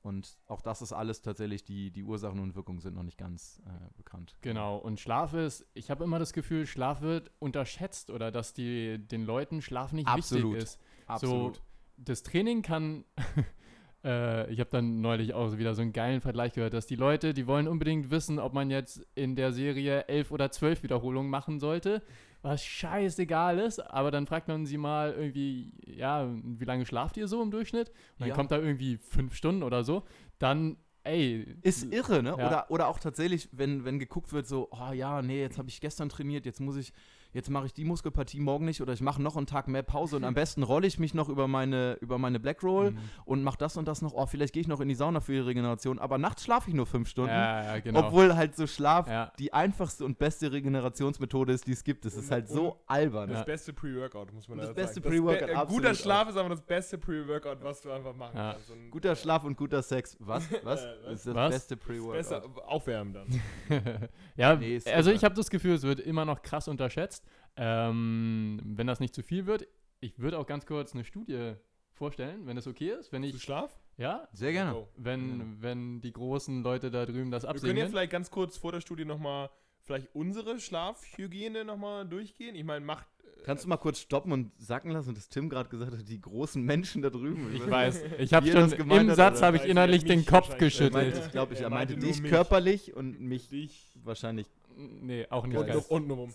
[0.07, 3.61] Und auch das ist alles tatsächlich, die, die Ursachen und Wirkungen sind noch nicht ganz
[3.67, 4.37] äh, bekannt.
[4.41, 8.99] Genau, und Schlaf ist, ich habe immer das Gefühl, Schlaf wird unterschätzt oder dass die,
[8.99, 10.55] den Leuten Schlaf nicht Absolut.
[10.55, 10.81] wichtig ist.
[11.09, 11.57] Absolut.
[11.57, 11.63] So,
[11.97, 13.05] das Training kann,
[14.05, 17.35] äh, ich habe dann neulich auch wieder so einen geilen Vergleich gehört, dass die Leute,
[17.35, 21.59] die wollen unbedingt wissen, ob man jetzt in der Serie elf oder zwölf Wiederholungen machen
[21.59, 22.01] sollte,
[22.43, 27.27] was scheißegal ist, aber dann fragt man sie mal irgendwie, ja, wie lange schlaft ihr
[27.29, 27.89] so im Durchschnitt?
[27.91, 28.35] Und dann Ja.
[28.35, 30.05] kommt da irgendwie fünf Stunden oder so,
[30.39, 31.57] dann, ey.
[31.63, 32.31] Ist irre, ne?
[32.31, 32.47] Ja.
[32.47, 35.81] Oder, oder auch tatsächlich, wenn, wenn geguckt wird, so, oh ja, nee, jetzt habe ich
[35.81, 36.93] gestern trainiert, jetzt muss ich,
[37.37, 40.17] jetzt mache ich die Muskelpartie morgen nicht oder ich mache noch einen Tag mehr Pause
[40.17, 42.99] und am besten rolle ich mich noch über meine, über meine Black Roll Mhm.
[43.27, 45.33] und mache das und das noch, oh, vielleicht gehe ich noch in die Sauna für
[45.33, 47.31] die Regeneration, aber nachts schlafe ich nur fünf Stunden.
[47.31, 48.07] Ja, ja, genau.
[48.07, 49.31] Obwohl halt so Schlaf Ja.
[49.39, 52.05] die einfachste und beste Regenerationsmethode ist, die es gibt.
[52.07, 53.29] Das ist halt so albern.
[53.29, 53.45] Das Ja.
[53.45, 55.09] beste Pre-Workout, muss man Das da beste sagen.
[55.11, 55.97] Pre-Workout, be- äh, absolut Guter auch.
[55.97, 58.53] Schlaf ist aber das beste Pre-Workout, was du einfach machen Ja.
[58.53, 58.71] kannst.
[58.71, 60.17] Und, Guter Schlaf und guter Sex.
[60.21, 60.45] Was?
[60.65, 60.83] Was?
[60.83, 61.51] Äh, Das ist das Was?
[61.53, 62.17] beste Pre-Workout.
[62.17, 63.27] Besser aufwärmen dann.
[64.37, 67.26] ja, Nee, also ich habe das Gefühl, es wird immer noch krass unterschätzt.
[67.57, 69.67] Ähm, wenn das nicht zu viel wird,
[70.01, 71.55] ich würde auch ganz kurz eine Studie
[71.93, 73.13] vorstellen, wenn das okay ist.
[73.13, 73.79] Wenn Zu ich, Schlaf?
[73.97, 74.87] ja, Sehr gerne.
[74.97, 78.73] Wenn, wenn die großen Leute da drüben das Wir können ja vielleicht ganz kurz vor
[78.73, 79.51] der Studie nochmal
[79.87, 82.55] vielleicht unsere Schlafhygiene nochmal durchgehen.
[82.57, 83.07] Ich meine, macht.
[83.23, 86.21] äh, Kannst du mal kurz stoppen und sacken lassen, dass Tim gerade gesagt hat, die
[86.21, 87.55] großen Menschen da drüben.
[87.55, 90.65] Ich weiß, ich habe schon im hat, Satz habe ich er innerlich den Kopf meinte,
[90.65, 91.17] geschüttelt.
[91.25, 94.47] ich glaube, ich, er Er meinte meinte dich körperlich und mich dich wahrscheinlich.
[94.79, 95.83] Nee, auch nicht und, geil.
[95.89, 96.31] und um.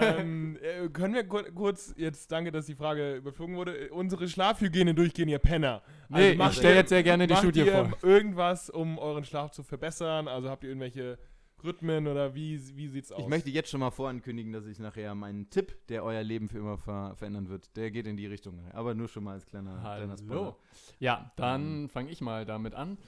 [0.00, 4.26] ähm, äh, können wir kur- kurz, jetzt danke, dass die Frage überflogen wurde, äh, unsere
[4.28, 5.82] Schlafhygiene durchgehen, ihr Penner.
[6.10, 7.96] Also Nee, ich stelle jetzt sehr gerne die macht Studie ihr vor.
[8.02, 10.26] irgendwas, um euren Schlaf zu verbessern?
[10.26, 11.18] Also habt ihr irgendwelche
[11.62, 13.20] Rhythmen oder wie, wie sieht's aus?
[13.22, 16.58] Ich möchte jetzt schon mal vorankündigen, dass ich nachher meinen Tipp, der euer Leben für
[16.58, 18.60] immer ver verändern wird, der geht in die Richtung.
[18.72, 20.40] Aber nur schon mal als kleiner, kleiner Spoiler.
[20.40, 20.56] Hallo.
[20.98, 22.98] Ja, dann fange ich mal damit an.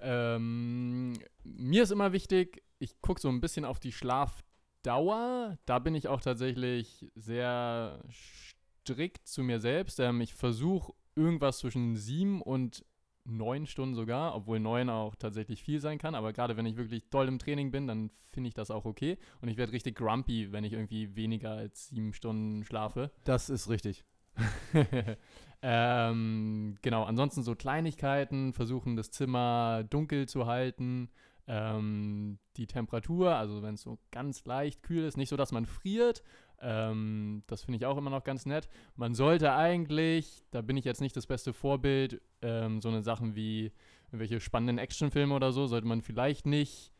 [0.00, 1.14] Ähm,
[1.44, 5.58] mir ist immer wichtig, ich gucke so ein bisschen auf die Schlafdauer.
[5.66, 10.00] Da bin ich auch tatsächlich sehr strikt zu mir selbst.
[10.00, 12.84] Ähm, ich versuche irgendwas zwischen sieben und
[13.24, 16.14] neun Stunden sogar, obwohl neun auch tatsächlich viel sein kann.
[16.14, 19.18] Aber gerade wenn ich wirklich doll im Training bin, dann finde ich das auch okay.
[19.40, 23.10] Und ich werde richtig grumpy, wenn ich irgendwie weniger als sieben Stunden schlafe.
[23.24, 24.04] Das ist richtig.
[25.62, 31.10] ähm, genau, ansonsten so Kleinigkeiten, versuchen das Zimmer dunkel zu halten,
[31.46, 35.66] ähm, die Temperatur, also wenn es so ganz leicht kühl ist, nicht so, dass man
[35.66, 36.22] friert,
[36.60, 38.68] ähm, das finde ich auch immer noch ganz nett.
[38.94, 43.34] Man sollte eigentlich, da bin ich jetzt nicht das beste Vorbild, ähm, so eine Sachen
[43.36, 43.72] wie
[44.06, 46.92] irgendwelche spannenden Actionfilme oder so, sollte man vielleicht nicht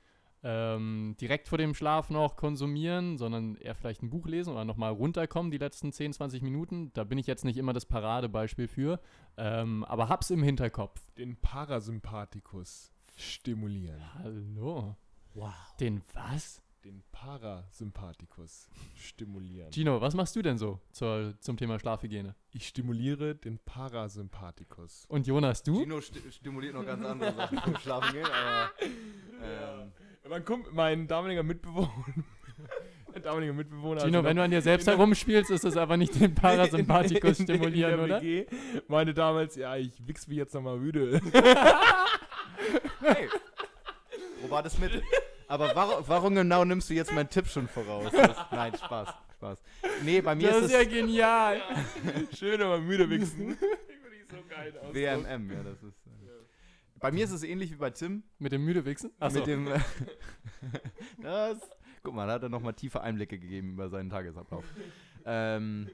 [0.43, 4.93] ähm, direkt vor dem Schlaf noch konsumieren, sondern eher vielleicht ein Buch lesen oder nochmal
[4.93, 6.93] runterkommen die letzten 10, 20 Minuten.
[6.93, 9.01] Da bin ich jetzt nicht immer das Paradebeispiel für,
[9.37, 11.01] ähm, aber hab's im Hinterkopf.
[11.13, 14.01] Den Parasympathikus stimulieren.
[14.15, 14.97] Hallo.
[15.35, 15.53] Wow.
[15.81, 16.63] Den was?
[16.85, 19.73] Den Parasympathikus stimulieren.
[19.73, 22.37] Gino, was machst du denn so zur, zum Thema Schlafhygiene?
[22.53, 25.05] Ich stimuliere den Parasympathikus.
[25.09, 25.81] Und Jonas, du?
[25.81, 28.71] Gino sti stimuliert noch ganz andere Sachen vom Schlafen gehen, aber.
[29.43, 29.93] Ähm,
[30.29, 31.91] Mein, Kump mein damaliger Mitbewohner.
[33.13, 34.03] mein damaliger Mitbewohner.
[34.03, 36.35] Gino, also wenn du an dir selbst in der- herumspielst, ist das aber nicht den
[36.37, 38.23] Parasympathikus in- in- in stimulieren, der oder?
[38.23, 38.47] WG
[38.87, 41.21] meinte damals, ja, ich wichs mich jetzt nochmal müde.
[43.01, 43.29] hey,
[44.43, 45.03] wo war das Mittel?
[45.49, 48.13] Aber warum, warum genau nimmst du jetzt meinen Tipp schon voraus?
[48.51, 49.63] Nein, Spaß, Spaß.
[50.03, 51.63] Nee, bei mir Das ist ist ja es genial.
[52.37, 53.51] Schön, aber müde wichsen.
[53.51, 54.95] Ich finde ich so geil aus.
[54.95, 56.07] WMM, ja, das ist.
[56.07, 56.11] Äh,
[56.99, 58.25] bei mir ist es ähnlich wie bei Tim.
[58.39, 59.13] Mit dem müde Wichsen?
[59.21, 59.39] Achso.
[59.39, 59.69] Mit dem.
[59.69, 59.79] Äh,
[61.23, 61.59] das,
[62.03, 64.65] guck mal, da hat er nochmal tiefe Einblicke gegeben über seinen Tagesablauf.
[65.25, 65.91] Ähm,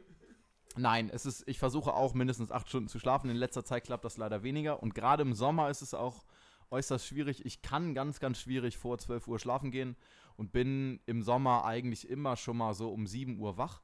[0.77, 3.29] nein, es ist, ich versuche auch mindestens acht Stunden zu schlafen.
[3.29, 4.83] In letzter Zeit klappt das leider weniger.
[4.83, 6.25] Und gerade im Sommer ist es auch
[6.73, 7.45] äußerst schwierig.
[7.45, 9.97] Ich kann ganz, ganz schwierig vor 12 Uhr schlafen gehen
[10.37, 13.83] und bin im Sommer eigentlich immer schon mal so um 7 Uhr wach.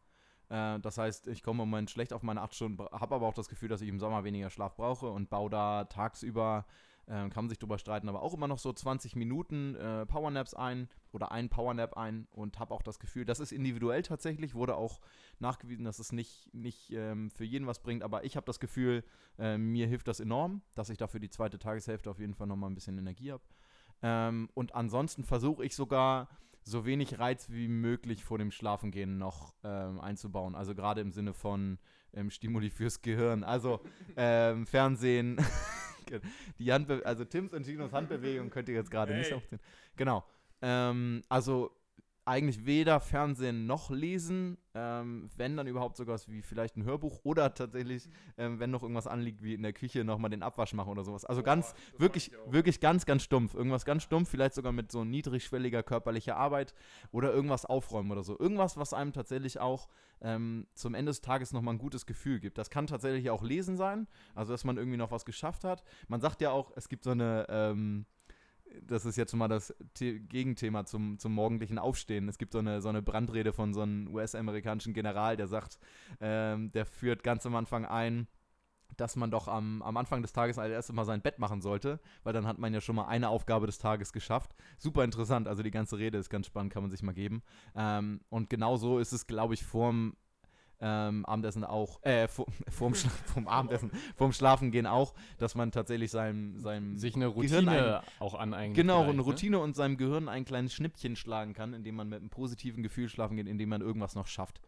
[0.49, 3.35] Äh, das heißt, ich komme im Moment schlecht auf meine 8 Stunden, habe aber auch
[3.35, 6.67] das Gefühl, dass ich im Sommer weniger Schlaf brauche und baue da tagsüber
[7.09, 10.89] kann man sich drüber streiten, aber auch immer noch so 20 Minuten äh, Powernaps ein
[11.13, 15.01] oder einen Powernap ein und habe auch das Gefühl, das ist individuell tatsächlich, wurde auch
[15.39, 19.05] nachgewiesen, dass es nicht, nicht ähm, für jeden was bringt, aber ich habe das Gefühl,
[19.39, 22.71] äh, mir hilft das enorm, dass ich dafür die zweite Tageshälfte auf jeden Fall nochmal
[22.71, 23.45] ein bisschen Energie habe.
[24.03, 26.29] Ähm, und ansonsten versuche ich sogar
[26.63, 30.55] so wenig Reiz wie möglich vor dem Schlafengehen noch ähm, einzubauen.
[30.55, 31.79] Also gerade im Sinne von
[32.13, 33.43] ähm, Stimuli fürs Gehirn.
[33.43, 33.81] Also
[34.17, 35.39] ähm, Fernsehen,
[36.59, 39.35] die Handbe also Tims und Ginos Handbewegung könnt ihr jetzt gerade nicht Hey.
[39.37, 39.61] aufsehen.
[39.97, 40.25] Genau.
[40.63, 41.71] Ähm, also
[42.29, 47.55] eigentlich weder Fernsehen noch lesen, ähm, wenn dann überhaupt sowas wie vielleicht ein Hörbuch oder
[47.55, 51.05] tatsächlich, ähm, wenn noch irgendwas anliegt, wie in der Küche nochmal den Abwasch machen oder
[51.05, 51.25] sowas.
[51.25, 53.55] Also ganz, wirklich, wirklich ganz, ganz stumpf.
[53.55, 56.75] Irgendwas ganz stumpf, vielleicht sogar mit so niedrigschwelliger körperlicher Arbeit
[57.13, 58.39] oder irgendwas aufräumen oder so.
[58.39, 59.89] Irgendwas, was einem tatsächlich auch
[60.21, 62.59] ähm, zum Ende des Tages nochmal ein gutes Gefühl gibt.
[62.59, 65.83] Das kann tatsächlich auch Lesen sein, also dass man irgendwie noch was geschafft hat.
[66.09, 68.07] Man sagt ja auch, es gibt so eine, ähm,
[68.83, 72.29] das ist jetzt mal das The Gegenthema zum, zum morgendlichen Aufstehen.
[72.29, 75.79] Es gibt so eine, so eine Brandrede von so einem US-amerikanischen General, der sagt,
[76.21, 78.27] ähm, der führt ganz am Anfang ein,
[78.97, 82.01] dass man doch am, am Anfang des Tages als erstes mal sein Bett machen sollte,
[82.25, 84.55] weil dann hat man ja schon mal eine Aufgabe des Tages geschafft.
[84.79, 87.43] Super interessant, also die ganze Rede ist ganz spannend, kann man sich mal geben.
[87.75, 90.17] Ähm, und genau so ist es, glaube ich, vorm
[90.81, 96.11] ähm, Abendessen auch, äh, vor, vorm, Schla vorm Abendessen, vorm Schlafengehen auch, dass man tatsächlich
[96.11, 98.75] seinem, seinem Sich eine Routine auch aneignen.
[98.75, 99.23] Genau, eine ne?
[99.23, 103.09] Routine und seinem Gehirn ein kleines Schnippchen schlagen kann, indem man mit einem positiven Gefühl
[103.09, 104.61] schlafen geht, indem man irgendwas noch schafft.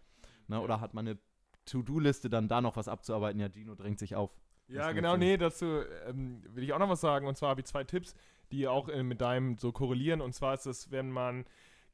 [0.48, 0.60] Ne?
[0.60, 1.18] Oder hat man eine
[1.66, 3.40] To-Do-Liste, dann da noch was abzuarbeiten?
[3.40, 4.30] Ja, Gino drängt sich auf.
[4.68, 7.26] Ja, genau, nee, dazu ähm, will ich auch noch was sagen.
[7.26, 8.14] Und zwar habe ich zwei Tipps,
[8.52, 10.20] die auch äh, mit deinem so korrelieren.
[10.20, 11.44] Und zwar ist es, wenn man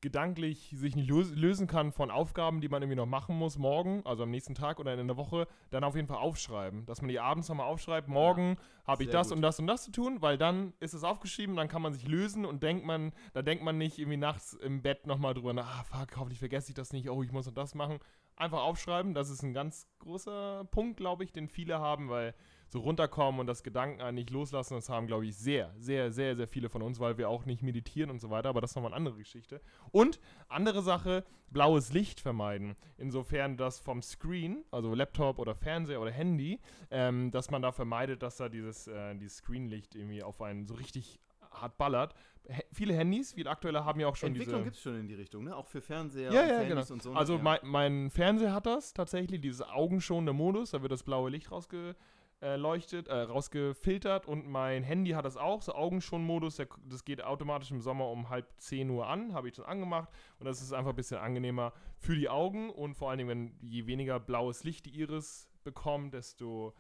[0.01, 4.03] gedanklich sich nicht lös lösen kann von Aufgaben, die man irgendwie noch machen muss, morgen,
[4.05, 6.87] also am nächsten Tag oder in der Woche, dann auf jeden Fall aufschreiben.
[6.87, 8.57] Dass man die abends nochmal aufschreibt, morgen
[8.87, 9.37] habe ich das gut.
[9.37, 12.07] und das und das zu tun, weil dann ist es aufgeschrieben, dann kann man sich
[12.07, 15.85] lösen und denkt man, da denkt man nicht irgendwie nachts im Bett nochmal drüber ah
[15.85, 17.99] fuck, hoffentlich vergesse ich das nicht, oh, ich muss noch das machen.
[18.37, 22.35] Einfach aufschreiben, das ist ein ganz großer Punkt, glaube ich, den viele haben, weil
[22.69, 26.49] so runterkommen und das Gedanken eigentlich loslassen, das haben, glaube ich, sehr, sehr, sehr, sehr
[26.49, 28.93] viele von uns, weil wir auch nicht meditieren und so weiter, aber das ist nochmal
[28.93, 29.61] eine andere Geschichte.
[29.93, 32.77] Und andere Sache, blaues Licht vermeiden.
[32.99, 38.23] Insofern das vom Screen, also Laptop oder Fernseher oder Handy, ähm, dass man da vermeidet,
[38.23, 41.21] dass da dieses, äh, dieses Screenlicht irgendwie auf einen so richtig
[41.53, 42.15] hart ballert.
[42.49, 45.15] H viele Handys, viele aktuelle haben ja auch schon Entwicklung gibt es schon in die
[45.15, 45.57] Richtung, ne?
[45.57, 46.95] Auch für Fernseher Ja, und ja, Handys genau.
[46.95, 47.13] und so.
[47.13, 47.43] Also ja.
[47.43, 51.97] mein, mein Fernseher hat das tatsächlich, dieses augenschonende Modus, da wird das blaue Licht rausgeleuchtet,
[52.41, 57.81] äh, äh, rausgefiltert und mein Handy hat das auch, so Augenschonmodus, das geht automatisch im
[57.81, 60.97] Sommer um halb 10 Uhr an, habe ich das angemacht und das ist einfach ein
[60.97, 64.99] bisschen angenehmer für die Augen und vor allen Dingen, wenn je weniger blaues Licht die
[64.99, 66.75] Iris bekommt, desto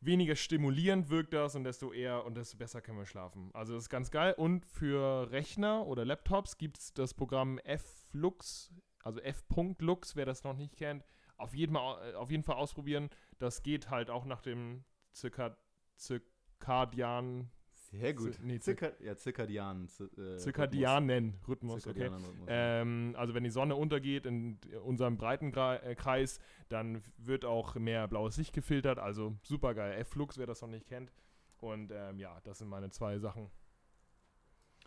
[0.00, 3.50] weniger stimulierend wirkt das und desto eher und desto besser können wir schlafen.
[3.54, 4.34] Also das ist ganz geil.
[4.36, 10.56] Und für Rechner oder Laptops gibt es das Programm F-Lux, also F.Lux, wer das noch
[10.56, 11.04] nicht kennt,
[11.36, 13.10] auf jeden, Mal, äh, auf jeden Fall ausprobieren.
[13.38, 15.56] Das geht halt auch nach dem Zirka,
[15.96, 17.50] Zirkadian,
[17.90, 18.38] Sehr gut.
[18.42, 19.88] Nee, Zirka ja, Zirkadian.
[19.88, 21.94] Zi- äh, Zirkadianen Rhythmus, okay.
[21.94, 22.48] Zirkadianen Rhythmus.
[22.50, 28.52] Ähm, also wenn die Sonne untergeht in unserem Breitenkreis, dann wird auch mehr blaues Licht
[28.52, 28.98] gefiltert.
[28.98, 29.98] Also super geil.
[30.00, 31.12] F-Flux, wer das noch nicht kennt.
[31.58, 33.50] Und ähm, ja, das sind meine zwei Sachen.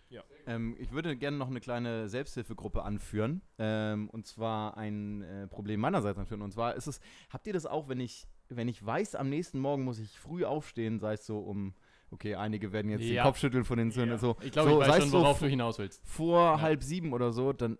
[0.09, 0.23] Ja.
[0.47, 3.41] Ähm, ich würde gerne noch eine kleine Selbsthilfegruppe anführen.
[3.59, 6.43] Ähm, und zwar ein äh, Problem meinerseits natürlich.
[6.43, 6.99] Und zwar ist es,
[7.29, 10.45] habt ihr das auch, wenn ich, wenn ich weiß, am nächsten Morgen muss ich früh
[10.45, 11.75] aufstehen, sei es so um,
[12.09, 13.21] okay, einige werden jetzt Ja.
[13.21, 14.17] den Kopf schütteln von den Söhnen, Ja.
[14.17, 16.01] so, Ich glaube, so, ich weiß schon, so worauf fu- du hinaus willst.
[16.03, 16.61] vor Ja.
[16.61, 17.77] halb sieben oder so, dann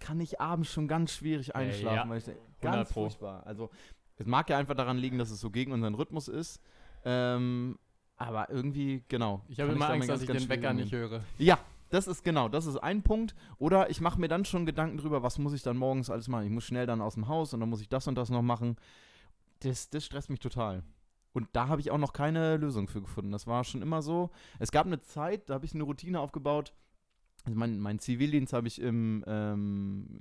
[0.00, 2.08] kann ich abends schon ganz schwierig einschlafen, ja.
[2.08, 3.46] weil ich 100 ganz furchtbar.
[3.46, 3.68] Also
[4.16, 6.60] es mag ja einfach daran liegen, dass es so gegen unseren Rhythmus ist.
[7.04, 7.78] Ähm,
[8.16, 9.42] aber irgendwie, genau.
[9.48, 11.22] Ich habe immer damit Angst, dass ich den Wecker nicht höre.
[11.38, 11.58] Ja,
[11.90, 13.34] das ist genau, das ist ein Punkt.
[13.58, 16.44] Oder ich mache mir dann schon Gedanken drüber, was muss ich dann morgens alles machen.
[16.44, 18.42] Ich muss schnell dann aus dem Haus und dann muss ich das und das noch
[18.42, 18.76] machen.
[19.60, 20.82] Das, das stresst mich total.
[21.32, 23.30] Und da habe ich auch noch keine Lösung für gefunden.
[23.30, 24.30] Das war schon immer so.
[24.58, 26.72] Es gab eine Zeit, da habe ich eine Routine aufgebaut.
[27.54, 30.18] Mein, mein Zivildienst habe ich im ähm,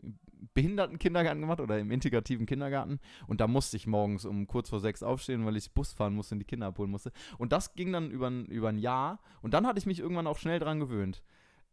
[0.53, 2.99] Behindertenkindergarten gemacht oder im integrativen Kindergarten.
[3.27, 6.35] Und da musste ich morgens um kurz vor sechs aufstehen, weil ich Bus fahren musste
[6.35, 7.11] und die Kinder abholen musste.
[7.37, 9.19] Und das ging dann über, ein- über ein Jahr.
[9.41, 11.23] Und dann hatte ich mich irgendwann auch schnell dran gewöhnt.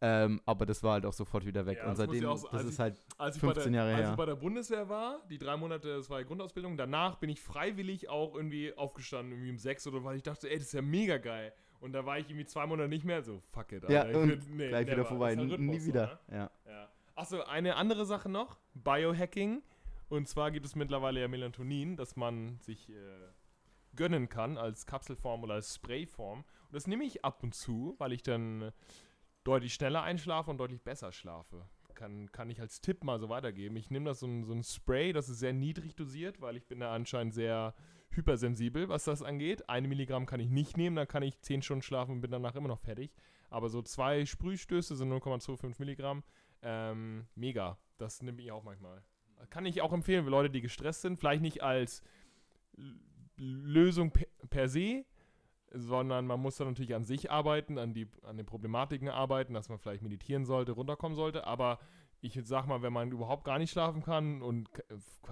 [0.05, 1.79] Ähm, aber das war halt auch sofort wieder weg.
[1.79, 3.79] Ja, und seitdem, ja so- das als ist ich- halt, Als ich 15 bei der,
[3.79, 4.11] Jahre als her.
[4.11, 7.41] ich bei der Bundeswehr war, die drei Monate, das war die Grundausbildung, danach bin ich
[7.41, 10.83] freiwillig auch irgendwie aufgestanden, irgendwie um sechs oder weil ich dachte, ey, das ist ja
[10.83, 11.53] mega geil.
[11.83, 13.83] Und da war ich irgendwie zwei Monate nicht mehr so, fuck it.
[13.89, 15.09] ja, Alter, ich und will- nee, gleich wieder never.
[15.09, 15.35] vorbei.
[15.35, 16.21] Das ist ein Nie Rhythmus, wieder.
[16.29, 16.39] So, ne?
[16.39, 16.51] ja.
[16.73, 16.89] ja.
[17.17, 19.63] Achso, eine andere Sache noch, Biohacking.
[20.09, 22.95] Und zwar gibt es mittlerweile ja Melatonin, das man sich äh,
[23.97, 26.41] gönnen kann als Kapselform oder als Sprayform.
[26.41, 28.73] Und das nehme ich ab und zu, weil ich dann äh,
[29.45, 31.67] deutlich schneller einschlafe und deutlich besser schlafe.
[31.95, 33.77] Kann, kann ich als Tipp mal so weitergeben.
[33.77, 36.67] Ich nehme das so ein, so ein Spray, das ist sehr niedrig dosiert, weil ich
[36.67, 37.75] bin da anscheinend sehr
[38.17, 39.69] hypersensibel, was das angeht.
[39.69, 42.55] Eine Milligramm kann ich nicht nehmen, dann kann ich 10 Stunden schlafen und bin danach
[42.55, 43.13] immer noch fertig.
[43.51, 46.23] Aber so zwei Sprühstöße sind 0,25 Milligramm.
[46.63, 47.79] Ähm, mega.
[47.99, 49.03] Das nehme ich auch manchmal.
[49.51, 51.19] Kann ich auch empfehlen für Leute, die gestresst sind.
[51.19, 52.03] Vielleicht nicht als
[53.37, 55.05] Lösung per, per se,
[55.71, 59.69] sondern man muss dann natürlich an sich arbeiten, an, die, an den Problematiken arbeiten, dass
[59.69, 61.47] man vielleicht meditieren sollte, runterkommen sollte.
[61.47, 61.79] Aber
[62.23, 64.71] ich sag mal, wenn man überhaupt gar nicht schlafen kann und,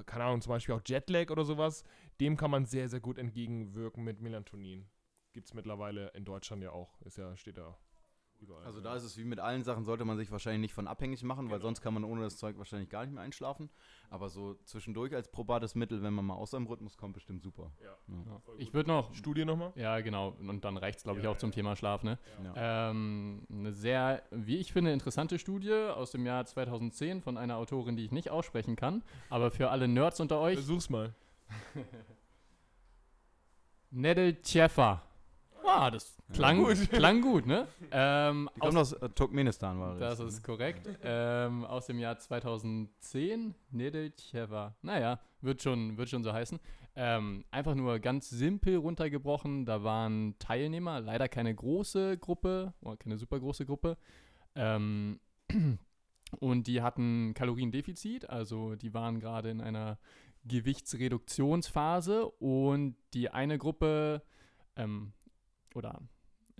[0.07, 1.85] keine Ahnung, zum Beispiel auch Jetlag oder sowas,
[2.21, 4.89] dem kann man sehr, sehr gut entgegenwirken mit Melatonin.
[5.33, 7.01] Gibt es mittlerweile in Deutschland ja auch.
[7.03, 7.79] Ist ja, steht da
[8.43, 8.65] überall.
[8.65, 11.23] Also da ist es wie mit allen Sachen, sollte man sich wahrscheinlich nicht von abhängig
[11.23, 11.69] machen, weil Genau.
[11.69, 13.71] sonst kann man ohne das Zeug wahrscheinlich gar nicht mehr einschlafen.
[14.09, 17.71] Aber so zwischendurch als probates Mittel, wenn man mal aus seinem Rhythmus kommt, bestimmt super.
[17.83, 17.91] Ja.
[18.09, 18.43] Ja.
[18.59, 19.73] Ich würde noch, Studie nochmal?
[19.77, 21.51] ja genau, und dann reicht es, glaube ich, Ja, auch zum.
[21.53, 22.19] Thema Schlaf, ne?
[22.45, 22.91] Ja.
[22.91, 27.97] Ähm, eine sehr, wie ich finde, interessante Studie aus dem Jahr 2010 von einer Autorin,
[27.97, 31.15] die ich nicht aussprechen kann, aber für alle Nerds unter euch, Versuch's mal.
[33.91, 35.03] Nedelcheva.
[35.65, 36.77] Ah, das klang gut.
[36.79, 37.67] gut, klang gut ne?
[37.93, 40.35] Ähm, Die kommt aus äh, Turkmenistan, war Das das.
[40.35, 40.89] ist korrekt.
[41.03, 43.55] ähm, aus dem Jahr 2010.
[43.71, 44.75] Nedelcheva.
[44.83, 46.59] Naja, wird schon, wird schon so heißen.
[46.97, 49.65] Ähm, einfach nur ganz simpel runtergebrochen.
[49.65, 53.97] Da waren Teilnehmer, leider keine große Gruppe, oder keine super große Gruppe.
[54.57, 55.21] Ähm,
[56.41, 59.99] und die hatten Kaloriendefizit, also die waren gerade in einer
[60.45, 64.23] Gewichtsreduktionsphase und die eine Gruppe,
[64.77, 65.13] ähm,
[65.75, 66.01] oder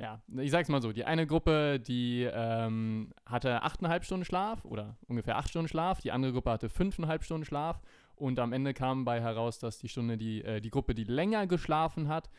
[0.01, 4.97] ja, ich sag's mal so, die eine Gruppe, die ähm, hatte 8,5 Stunden Schlaf oder
[5.09, 7.83] ungefähr 8 Stunden Schlaf, die andere Gruppe hatte 5,5 Stunden Schlaf
[8.15, 11.47] und am Ende kam bei heraus, dass die Stunde, die, äh, die Gruppe, die länger
[11.47, 12.31] geschlafen hat,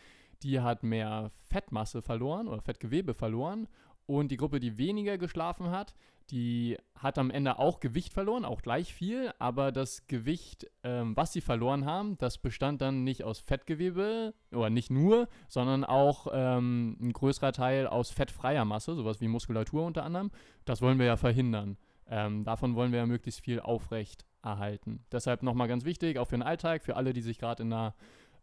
[0.41, 3.67] die hat mehr Fettmasse verloren oder Fettgewebe verloren
[4.07, 5.93] und die Gruppe, die weniger geschlafen hat,
[6.31, 11.33] die hat am Ende auch Gewicht verloren, auch gleich viel, aber das Gewicht, ähm, was
[11.33, 16.97] sie verloren haben, das bestand dann nicht aus Fettgewebe oder nicht nur, sondern auch ähm,
[17.01, 20.31] ein größerer Teil aus fettfreier Masse, sowas wie Muskulatur unter anderem.
[20.63, 21.77] Das wollen wir ja verhindern.
[22.07, 25.03] Ähm, davon wollen wir ja möglichst viel aufrecht erhalten.
[25.11, 27.93] Deshalb nochmal ganz wichtig, auch für den Alltag, für alle, die sich gerade in einer,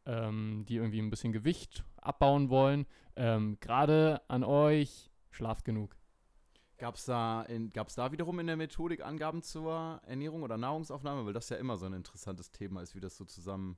[0.05, 2.87] ähm, die irgendwie ein bisschen Gewicht abbauen wollen,
[3.61, 5.98] gerade an euch, schlaft genug.
[6.79, 11.27] Gab es da, in- gab's da wiederum in der Methodik Angaben zur Ernährung oder Nahrungsaufnahme?
[11.27, 13.77] Weil das ja immer so ein interessantes Thema ist, wie das so zusammen,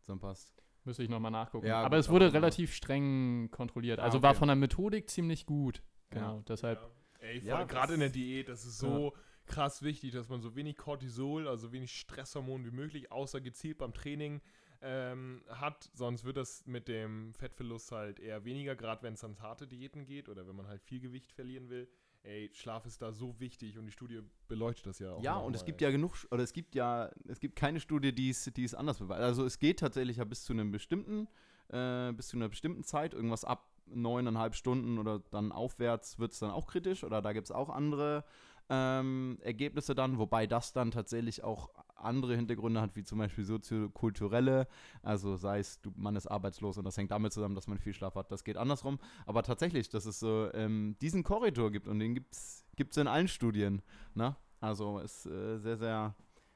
[0.00, 0.52] zusammenpasst.
[0.84, 1.66] Müsste ich nochmal nachgucken.
[1.66, 4.00] Ja, Aber gut, es wurde aber- relativ streng kontrolliert.
[4.00, 4.38] Ah, Also war okay.
[4.40, 5.82] von der Methodik ziemlich gut.
[6.12, 6.18] Ja.
[6.18, 6.80] Genau, deshalb.
[6.80, 6.90] Ja.
[7.28, 9.14] Ey, Ja, gerade in der Diät, das ist so
[9.46, 13.92] krass wichtig, dass man so wenig Cortisol, also wenig Stresshormon wie möglich, außer gezielt beim
[13.92, 14.40] Training
[14.82, 15.90] ähm, hat.
[15.92, 20.06] Sonst wird das mit dem Fettverlust halt eher weniger, gerade wenn es ans harte Diäten
[20.06, 21.86] geht oder wenn man halt viel Gewicht verlieren will.
[22.22, 25.22] Ey, Schlaf ist da so wichtig und die Studie beleuchtet das ja auch.
[25.22, 25.88] Ja, und es gibt ey.
[25.88, 28.98] ja genug, oder es gibt ja, es gibt keine Studie, die es, die es anders
[28.98, 29.22] beweist.
[29.22, 31.28] Also es geht tatsächlich ja bis zu einem bestimmten,
[31.68, 36.38] äh, bis zu einer bestimmten Zeit, irgendwas ab neuneinhalb Stunden oder dann aufwärts wird es
[36.38, 38.24] dann auch kritisch oder da gibt es auch andere
[38.68, 41.70] ähm, Ergebnisse dann, wobei das dann tatsächlich auch
[42.04, 44.66] andere Hintergründe hat, wie zum Beispiel soziokulturelle.
[45.02, 47.94] Also sei es, du, man ist arbeitslos und das hängt damit zusammen, dass man viel
[47.94, 48.30] Schlaf hat.
[48.32, 48.98] Das geht andersrum.
[49.26, 53.28] Aber tatsächlich, dass es so ähm, diesen Korridor gibt und den gibt es in allen
[53.28, 53.82] Studien.
[54.14, 54.36] Ne?
[54.60, 56.14] Also ist äh, sehr, sehr,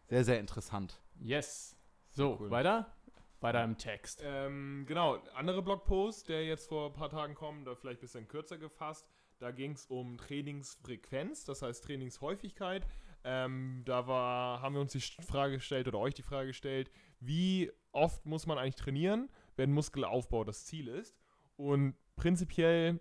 [0.09, 1.01] sehr, sehr interessant.
[1.21, 1.77] Yes.
[2.11, 2.51] So, Cool.
[2.51, 2.93] weiter?
[3.41, 4.23] Weiter im Text.
[4.25, 8.29] Ähm, genau, andere Blogpost, der jetzt vor ein paar Tagen kommt, da vielleicht ein bisschen
[8.29, 9.07] kürzer gefasst.
[9.39, 12.87] Da ging es um Trainingsfrequenz, das heißt Trainingshäufigkeit.
[13.25, 17.73] Ähm, da war, haben wir uns die Frage gestellt oder euch die Frage gestellt, wie
[17.93, 21.17] oft muss man eigentlich trainieren, wenn Muskelaufbau das Ziel ist?
[21.57, 23.01] Und prinzipiell,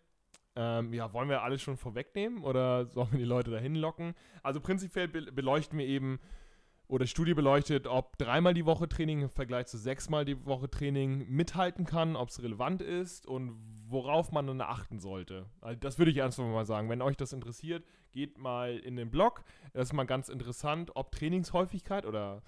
[0.56, 4.14] ähm, ja, wollen wir alles schon vorwegnehmen oder sollen wir die Leute dahin locken?
[4.44, 6.20] Also prinzipiell be beleuchten wir eben,
[6.88, 11.28] oder Studie beleuchtet, ob dreimal die Woche Training im Vergleich zu sechsmal die Woche Training
[11.30, 13.56] mithalten kann, ob es relevant ist und
[13.88, 15.46] worauf man dann achten sollte.
[15.62, 16.90] Also das würde ich einfach mal sagen.
[16.90, 19.44] Wenn euch das interessiert, geht mal in den Blog.
[19.74, 22.44] Das ist mal ganz interessant, ob Trainingshäufigkeit oder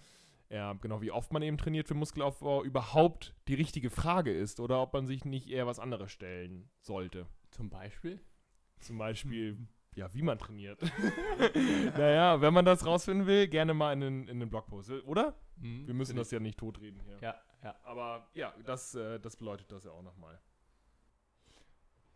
[0.50, 4.82] ja, genau wie oft man eben trainiert für Muskelaufbau überhaupt die richtige Frage ist oder
[4.82, 7.26] ob man sich nicht eher was anderes stellen sollte.
[7.52, 8.22] Zum Beispiel?
[8.80, 9.58] Zum Beispiel,
[9.96, 10.82] ja, wie man trainiert.
[11.98, 15.36] naja, wenn man das rausfinden will, gerne mal in den, in den Blogpost, oder?
[15.58, 17.18] Wir müssen das ja nicht totreden hier.
[17.22, 17.76] Ja, ja.
[17.84, 20.40] Aber ja, das, äh, das bedeutet das ja auch nochmal.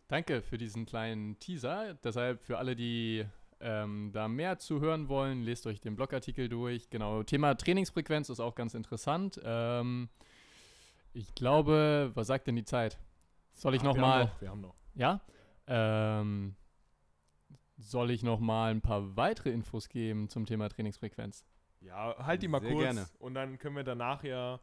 [0.08, 1.94] Danke für diesen kleinen Teaser.
[1.94, 3.24] Deshalb für alle, die
[3.60, 6.90] ähm, da mehr zu hören wollen, lest euch den Blogartikel durch.
[6.90, 9.40] Genau, Thema Trainingsfrequenz ist auch ganz interessant.
[9.42, 10.08] Ähm,
[11.12, 12.98] ich glaube, was sagt denn die Zeit?
[13.52, 14.32] Soll ich Ah, wir nochmal?
[14.40, 14.74] Wir haben noch.
[14.94, 15.20] Ja?
[15.66, 16.56] Ähm,
[17.80, 21.44] soll ich nochmal ein paar weitere Infos geben zum Thema Trainingsfrequenz?
[21.80, 23.06] Ja, halt die mal Sehr kurz gerne.
[23.18, 24.60] und dann können wir danach ja,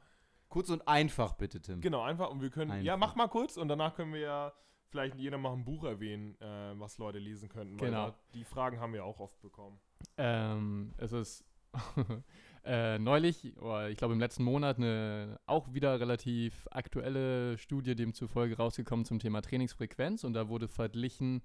[0.50, 1.82] Kurz und einfach, bitte, Tim.
[1.82, 3.08] genau, einfach und wir können, ja, Einfach.
[3.10, 4.54] mach mal kurz und danach können wir ja
[4.90, 7.78] vielleicht jeder mal ein Buch erwähnen, äh, was Leute lesen könnten.
[7.82, 8.08] weil Genau.
[8.12, 9.78] da- Die Fragen haben wir auch oft bekommen.
[10.16, 11.44] Ähm, es ist
[12.64, 18.58] äh, neulich, oder ich glaube im letzten Monat, eine auch wieder relativ aktuelle Studie demzufolge
[18.58, 21.42] rausgekommen zum Thema Trainingsfrequenz und da wurde verglichen,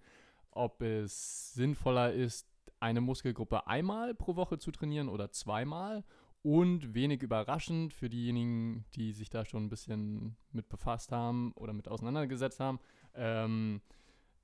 [0.53, 2.49] ob es sinnvoller ist,
[2.81, 6.05] eine Muskelgruppe einmal pro Woche zu trainieren oder zweimal.
[6.45, 11.73] Und wenig überraschend für diejenigen, die sich da schon ein bisschen mit befasst haben oder
[11.73, 12.81] mit auseinandergesetzt haben,
[13.15, 13.81] ähm,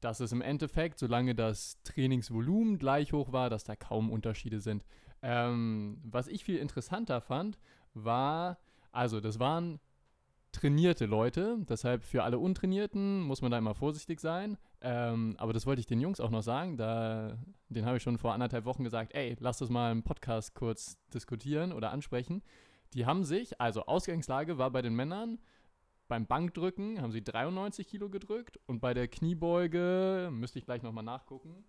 [0.00, 4.84] dass es im Endeffekt, solange das Trainingsvolumen gleich hoch war, dass da kaum Unterschiede sind.
[5.22, 7.58] Ähm, was ich viel interessanter fand,
[7.94, 8.58] war,
[8.92, 9.80] also das waren
[10.52, 14.56] trainierte Leute, deshalb für alle Untrainierten muss man da immer vorsichtig sein.
[14.80, 17.36] Ähm, aber das wollte ich den Jungs auch noch sagen, da,
[17.68, 20.96] den habe ich schon vor anderthalb Wochen gesagt, ey, lass das mal im Podcast kurz
[21.12, 22.42] diskutieren oder ansprechen.
[22.94, 25.38] Die haben sich, also Ausgangslage war bei den Männern,
[26.06, 31.04] beim Bankdrücken haben sie 93 Kilo gedrückt und bei der Kniebeuge, müsste ich gleich nochmal
[31.04, 31.64] nachgucken,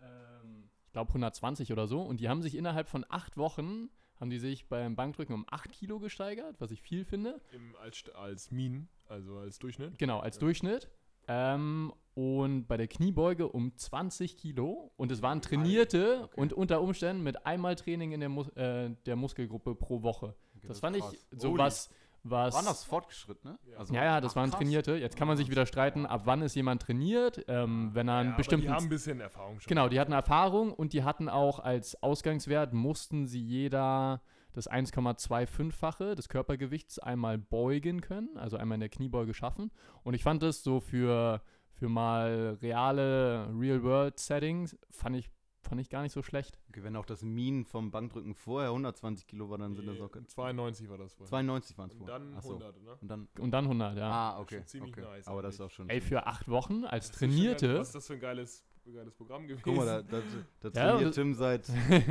[0.00, 2.00] ähm, ich glaube 120 oder so.
[2.00, 5.70] Und die haben sich innerhalb von acht Wochen, haben die sich beim Bankdrücken um 8
[5.70, 7.40] Kilo gesteigert, was ich viel finde.
[7.52, 9.98] Im, als, als Mean, also als Durchschnitt.
[9.98, 10.40] Genau, als Ja.
[10.40, 10.88] Durchschnitt.
[11.28, 14.90] Ähm, und bei der Kniebeuge um 20 Kilo.
[14.96, 16.40] Und es waren trainierte okay.
[16.40, 20.34] und unter Umständen mit einmal Training in der, Mus äh, der Muskelgruppe pro Woche.
[20.56, 21.12] Okay, das fand krass.
[21.12, 21.58] ich so Holy.
[21.58, 21.90] was,
[22.22, 22.54] was.
[22.54, 23.58] Waren das fortgeschrittene?
[23.70, 23.76] Ja.
[23.76, 24.60] Also, ja, ja, das ach, waren krass.
[24.60, 24.96] trainierte.
[24.96, 28.28] Jetzt kann man sich wieder streiten, ab wann ist jemand trainiert, ähm, wenn er einen
[28.28, 29.68] Ja, aber bestimmten die haben ein bisschen Erfahrung schon.
[29.68, 34.22] Genau, die hatten Erfahrung und die hatten auch als Ausgangswert, mussten sie jeder
[34.56, 39.70] das 1,25-fache des Körpergewichts einmal beugen können, also einmal in der Kniebeuge schaffen.
[40.02, 41.42] Und ich fand das so für,
[41.72, 45.30] für mal reale Real-World-Settings, fand ich,
[45.60, 46.58] fand ich gar nicht so schlecht.
[46.70, 50.14] Okay, wenn auch das Mean vom Bankdrücken vorher 120 Kilo war, dann sind das auch
[50.14, 51.28] Nee, 92 war das vorher.
[51.28, 52.18] 92 waren es Und vorher.
[52.18, 52.48] dann Ach so.
[52.54, 52.96] 100, ne?
[53.00, 53.28] Und dann.
[53.38, 54.10] Und dann 100, ja.
[54.10, 54.64] Ah, okay.
[54.64, 55.02] ziemlich okay.
[55.06, 55.72] nice Aber das ist eigentlich.
[55.72, 55.88] auch schon.
[55.90, 57.36] Ey, für acht Wochen als Das ist schon geil.
[57.36, 57.78] Trainierte.
[57.78, 59.62] Was ist das für ein geiles, geiles Programm gewesen?
[59.64, 60.18] Guck mal, da, da,
[60.60, 61.68] da Ja, trainiert das- Tim seit.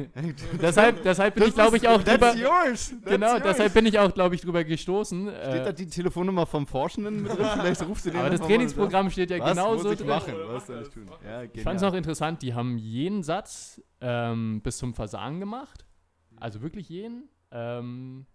[0.61, 2.17] deshalb, deshalb bin ich, glaube ich, auch drüber.
[2.33, 2.89] That's yours!
[3.01, 3.43] That's Genau, yours.
[3.43, 5.27] deshalb bin ich auch, glaube ich, drüber gestoßen.
[5.29, 7.47] Steht äh, da die Telefonnummer vom Forschenden mit drin?
[7.53, 10.07] Vielleicht rufst du den aber das Trainingsprogramm steht ja Was genauso muss ich drin.
[10.07, 10.33] machen?
[10.47, 11.09] Was soll ich das, tun?
[11.23, 11.49] Ja, das.
[11.53, 15.85] Ich fand es auch interessant, die haben jeden Satz ähm, bis zum Versagen gemacht.
[16.37, 17.29] Also wirklich jeden.
[17.51, 18.25] Ähm,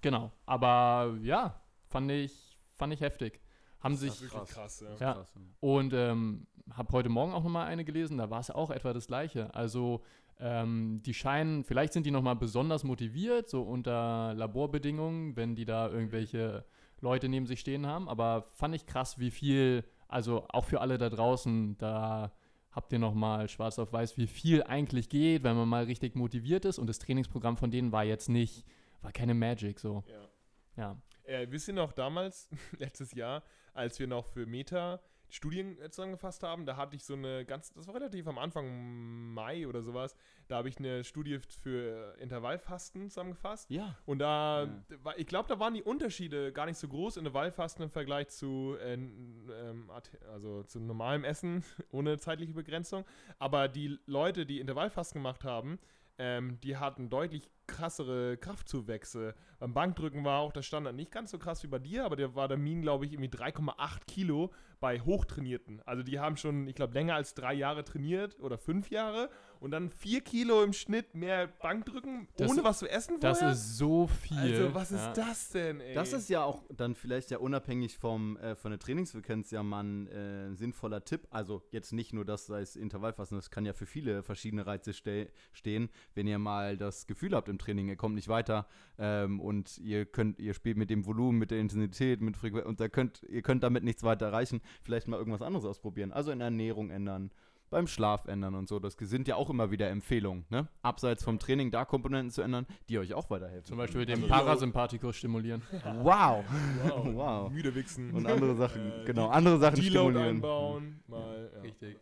[0.00, 0.32] genau.
[0.46, 3.40] Aber ja, fand ich, fand ich heftig.
[3.80, 4.96] Haben Das ist sich wirklich krass, ja.
[4.98, 5.14] Ja.
[5.14, 8.92] Krass, und ähm, habe heute Morgen auch nochmal eine gelesen, da war es auch etwa
[8.92, 9.54] das gleiche.
[9.54, 10.02] Also
[10.38, 15.88] ähm, die scheinen, vielleicht sind die nochmal besonders motiviert, so unter Laborbedingungen, wenn die da
[15.88, 16.64] irgendwelche
[17.00, 18.08] Leute neben sich stehen haben.
[18.08, 22.32] Aber fand ich krass, wie viel, also auch für alle da draußen, da
[22.70, 26.64] habt ihr nochmal schwarz auf weiß, wie viel eigentlich geht, wenn man mal richtig motiviert
[26.64, 26.78] ist.
[26.78, 28.64] Und das Trainingsprogramm von denen war jetzt nicht,
[29.02, 30.04] war keine Magic so.
[30.06, 30.28] ja.
[30.76, 30.96] Ja.
[31.24, 33.42] Äh, wisst ihr noch damals, letztes Jahr,
[33.74, 35.00] als wir noch für Meta
[35.32, 36.66] Studien äh, zusammengefasst haben.
[36.66, 40.16] Da hatte ich so eine ganz, das war relativ am Anfang Mai oder sowas,
[40.48, 43.70] da habe ich eine Studie für Intervallfasten zusammengefasst.
[43.70, 43.96] Ja.
[44.06, 44.68] Und da,
[45.04, 48.76] war- ich glaube, da waren die Unterschiede gar nicht so groß Intervallfasten im Vergleich zu,
[48.80, 49.90] äh, ähm,
[50.32, 51.62] also zu normalem Essen
[51.92, 53.04] ohne zeitliche Begrenzung.
[53.38, 55.78] Aber die Leute, die Intervallfasten gemacht haben,
[56.18, 59.34] ähm, die hatten deutlich krassere Kraftzuwächse.
[59.58, 62.34] Beim Bankdrücken war auch der Standard nicht ganz so krass wie bei dir, aber der
[62.34, 64.50] war der Min, glaube ich, irgendwie 3,8 Kilo
[64.80, 65.80] bei Hochtrainierten.
[65.86, 69.30] Also die haben schon, ich glaube, länger als drei Jahre trainiert oder fünf Jahre
[69.60, 73.54] und dann vier Kilo im Schnitt mehr Bankdrücken, Das- ohne was zu essen Das vorher.
[73.54, 74.36] ist so viel.
[74.38, 75.12] also was ist ja.
[75.12, 75.94] das denn, ey?
[75.94, 79.84] Das ist ja auch dann vielleicht ja unabhängig vom, äh, von der Trainingsfrequenz ja mal
[79.84, 81.26] ein äh, sinnvoller Tipp.
[81.30, 84.92] Also jetzt nicht nur das, sei es Intervallfasten, das kann ja für viele verschiedene Reize
[84.92, 85.90] ste stehen.
[86.14, 88.66] Wenn ihr mal das Gefühl habt im Training, ihr kommt nicht weiter
[88.98, 92.80] ähm, und ihr könnt, ihr spielt mit dem Volumen, mit der Intensität, mit Frequenz und
[92.80, 96.12] da könnt, ihr könnt damit nichts weiter erreichen, vielleicht mal irgendwas anderes ausprobieren.
[96.12, 97.30] Also in der Ernährung ändern.
[97.70, 98.80] Beim Schlaf ändern und so.
[98.80, 100.68] Das sind ja auch immer wieder Empfehlungen, ne?
[100.82, 103.64] Abseits vom Training da Komponenten zu ändern, die euch auch weiterhelfen.
[103.64, 105.62] Zum Beispiel den Also- Parasympathikus stimulieren.
[106.02, 106.44] Wow!
[106.84, 107.06] wow.
[107.14, 107.50] Wow.
[107.52, 108.12] Müde wichsen.
[108.12, 110.26] Und andere Sachen, Äh, genau, andere Sachen stimulieren.
[110.36, 111.00] einbauen.
[111.06, 111.60] Mal, ja.
[111.60, 111.96] Richtig.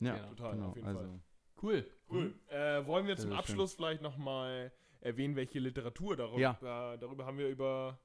[0.00, 0.16] Ja, ja.
[0.16, 0.26] Ja.
[0.28, 0.68] Total, genau.
[0.68, 1.20] auf jeden also, Fall.
[1.62, 1.86] Cool.
[2.10, 2.34] Cool.
[2.48, 6.52] Äh, wollen wir zum Abschluss vielleicht nochmal erwähnen, welche Literatur darüber, Ja.
[6.94, 7.98] äh, darüber haben wir über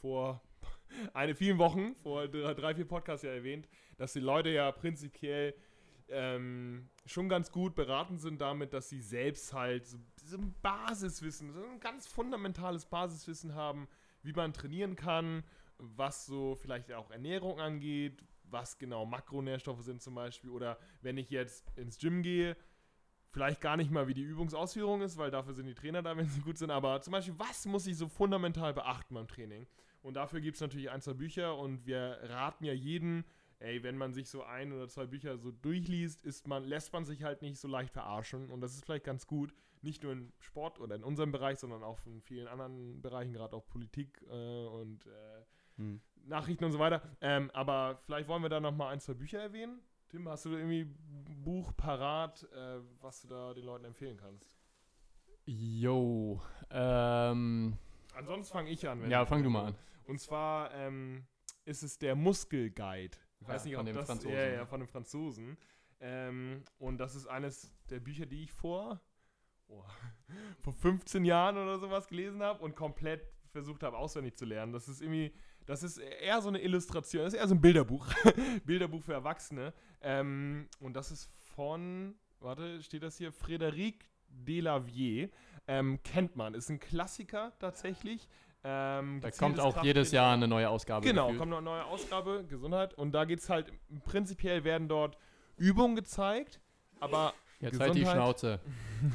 [0.00, 0.40] vor
[1.14, 3.68] eine vielen Wochen, vor drei, vier Podcasts ja erwähnt,
[3.98, 5.54] dass die Leute ja prinzipiell
[6.10, 11.52] ähm, schon ganz gut beraten sind damit, dass sie selbst halt so, so ein Basiswissen,
[11.52, 13.88] so ein ganz fundamentales Basiswissen haben,
[14.22, 15.44] wie man trainieren kann,
[15.78, 21.30] was so vielleicht auch Ernährung angeht, was genau Makronährstoffe sind zum Beispiel, oder wenn ich
[21.30, 22.56] jetzt ins Gym gehe,
[23.30, 26.28] vielleicht gar nicht mal, wie die Übungsausführung ist, weil dafür sind die Trainer da, wenn
[26.28, 29.66] sie gut sind, aber zum Beispiel, was muss ich so fundamental beachten beim Training?
[30.02, 33.24] Und dafür gibt es natürlich ein, zwei Bücher und wir raten ja jeden,
[33.60, 37.04] ey, wenn man sich so ein oder zwei Bücher so durchliest, ist man, lässt man
[37.04, 40.32] sich halt nicht so leicht verarschen und das ist vielleicht ganz gut, nicht nur im
[40.38, 44.66] Sport oder in unserem Bereich, sondern auch in vielen anderen Bereichen, gerade auch Politik äh,
[44.66, 45.44] und äh,
[45.76, 46.00] hm.
[46.26, 47.02] Nachrichten und so weiter.
[47.20, 49.80] Ähm, aber vielleicht wollen wir da noch mal ein, zwei Bücher erwähnen.
[50.08, 54.58] Tim, hast du irgendwie ein Buch parat, äh, was du da den Leuten empfehlen kannst?
[55.46, 56.40] Yo.
[56.70, 57.76] Ähm,
[58.14, 59.02] Ansonsten fange ich an.
[59.02, 59.74] wenn- ja, fang du mal an.
[60.04, 61.26] Und zwar ähm,
[61.64, 63.16] ist es der Muskelguide.
[63.40, 64.32] Ich weiß Ja, nicht, von ob dem das Franzosen.
[64.36, 65.56] Ja, ja, von den Franzosen.
[66.00, 69.00] Ähm, und das ist eines der Bücher, die ich vor,
[69.68, 69.84] oh,
[70.62, 73.22] vor 15 Jahren oder sowas gelesen habe und komplett
[73.52, 74.72] versucht habe, auswendig zu lernen.
[74.72, 75.34] Das ist irgendwie,
[75.66, 78.06] das ist eher so eine Illustration, das ist eher so ein Bilderbuch.
[78.64, 79.74] Bilderbuch für Erwachsene.
[80.00, 83.32] Ähm, und das ist von, warte, steht das hier?
[83.32, 85.30] Frédéric Delavier.
[85.66, 88.28] Ähm, kennt man, ist ein Klassiker tatsächlich.
[88.62, 89.86] Ähm, Da kommt auch Krafttraining.
[89.86, 91.06] jedes Jahr eine neue Ausgabe.
[91.06, 91.38] Genau, gefühlt.
[91.38, 92.94] kommt noch eine neue Ausgabe, Gesundheit.
[92.94, 93.72] Und da geht es halt,
[94.04, 95.16] prinzipiell werden dort
[95.56, 96.60] Übungen gezeigt,
[97.00, 98.22] aber Jetzt halt die Gesundheit.
[98.22, 98.60] Schnauze.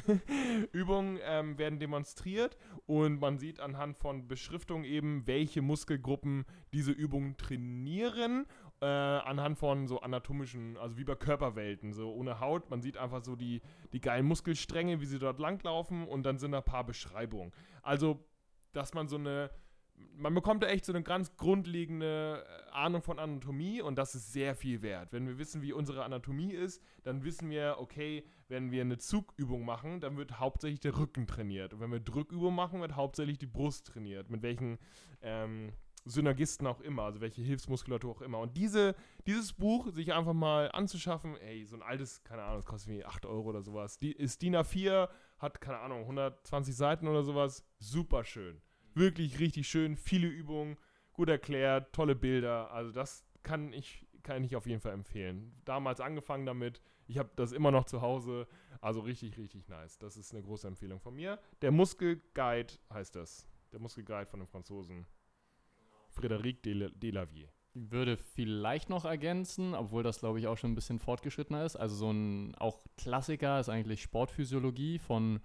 [0.72, 7.36] Übungen ähm, werden demonstriert und man sieht anhand von Beschriftung eben, welche Muskelgruppen diese Übungen
[7.36, 8.46] trainieren.
[8.80, 12.68] Äh, anhand von so anatomischen, also wie bei Körperwelten, so ohne Haut.
[12.68, 13.62] Man sieht einfach so die,
[13.94, 17.52] die geilen Muskelstränge, wie sie dort langlaufen und dann sind da ein paar Beschreibungen.
[17.82, 18.22] Also,
[18.72, 19.50] dass man so eine,
[19.94, 24.32] man bekommt da echt so eine ganz grundlegende äh, Ahnung von Anatomie und das ist
[24.32, 25.12] sehr viel wert.
[25.12, 29.64] Wenn wir wissen, wie unsere Anatomie ist, dann wissen wir, okay, wenn wir eine Zugübung
[29.64, 31.72] machen, dann wird hauptsächlich der Rücken trainiert.
[31.72, 34.30] Und wenn wir Drückübungen machen, wird hauptsächlich die Brust trainiert.
[34.30, 34.78] Mit welchen
[35.22, 35.72] ähm,
[36.06, 38.38] Synergisten auch immer, also welche Hilfsmuskulatur auch immer.
[38.38, 38.94] Und diese,
[39.26, 43.04] dieses Buch sich einfach mal anzuschaffen, ey, so ein altes, keine Ahnung, das kostet wie
[43.04, 43.98] 8 Euro oder sowas.
[43.98, 45.08] Die ist DIN A4,
[45.38, 47.64] hat, keine Ahnung, 120 Seiten oder sowas.
[47.78, 48.60] Super schön.
[48.94, 50.78] Wirklich richtig schön, viele Übungen,
[51.12, 52.70] gut erklärt, tolle Bilder.
[52.70, 55.54] Also das kann ich, kann ich auf jeden Fall empfehlen.
[55.64, 58.46] Damals angefangen damit, ich habe das immer noch zu Hause.
[58.80, 59.98] Also richtig, richtig nice.
[59.98, 61.38] Das ist eine große Empfehlung von mir.
[61.62, 63.46] Der Muskelguide heißt das.
[63.72, 65.06] Der Muskelguide von den Franzosen.
[66.14, 67.48] Frédéric Del- Delavier.
[67.78, 71.76] Würde vielleicht noch ergänzen, obwohl das glaube ich auch schon ein bisschen fortgeschrittener ist.
[71.76, 75.40] Also so ein auch Klassiker ist eigentlich Sportphysiologie von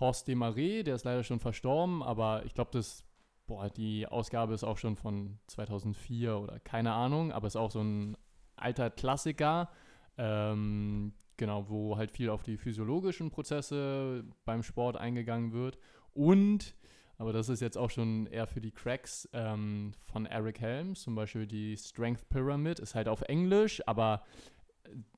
[0.00, 3.04] Horst Desmarais, der ist leider schon verstorben, aber ich glaube, das,
[3.46, 7.80] boah, die Ausgabe ist auch schon von 2004 oder keine Ahnung, aber ist auch so
[7.80, 8.16] ein
[8.56, 9.68] alter Klassiker,
[10.16, 15.78] ähm, genau, wo halt viel auf die physiologischen Prozesse beim Sport eingegangen wird.
[16.14, 16.74] Und
[17.18, 21.14] aber das ist jetzt auch schon eher für die Cracks ähm, von Eric Helms, zum
[21.14, 24.24] Beispiel die Strength Pyramid, ist halt auf Englisch, aber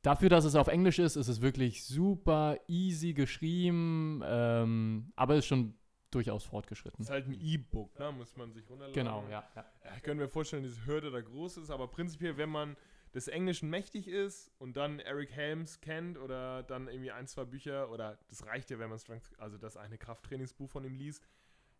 [0.02, 5.46] dafür, dass es auf Englisch ist, ist es wirklich super easy geschrieben, ähm, aber ist
[5.46, 5.74] schon
[6.10, 7.02] durchaus fortgeschritten.
[7.02, 8.10] ist halt ein E-Book, ne?
[8.12, 8.94] muss man sich runterladen.
[8.94, 9.48] Genau, ja.
[9.54, 9.64] ja.
[9.84, 12.76] Ja, ich könnte mir vorstellen, dass diese Hürde da groß ist, aber prinzipiell, wenn man
[13.14, 17.90] des Englischen mächtig ist und dann Eric Helms kennt oder dann irgendwie ein, zwei Bücher
[17.90, 21.22] oder das reicht ja, wenn man Strength, also das eine Krafttrainingsbuch von ihm liest.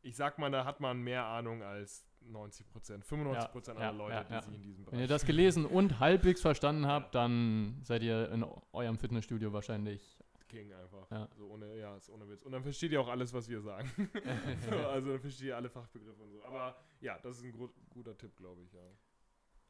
[0.03, 3.93] Ich sag mal, da hat man mehr Ahnung als 90 Prozent, 95 Prozent Ja, aller
[3.93, 5.09] ja, Leute, ja, die sich in diesem Wenn ihr Bereich.
[5.09, 10.19] das gelesen und halbwegs verstanden habt, dann seid ihr in eurem Fitnessstudio wahrscheinlich.
[10.49, 11.09] King einfach.
[11.11, 11.29] Ja.
[11.37, 12.43] So ohne, ja, ist ohne Witz.
[12.43, 13.89] Und dann versteht ihr auch alles, was wir sagen.
[14.89, 16.45] also dann versteht ihr alle Fachbegriffe und so.
[16.45, 17.53] Aber ja, das ist ein
[17.89, 18.71] guter Tipp, glaube ich,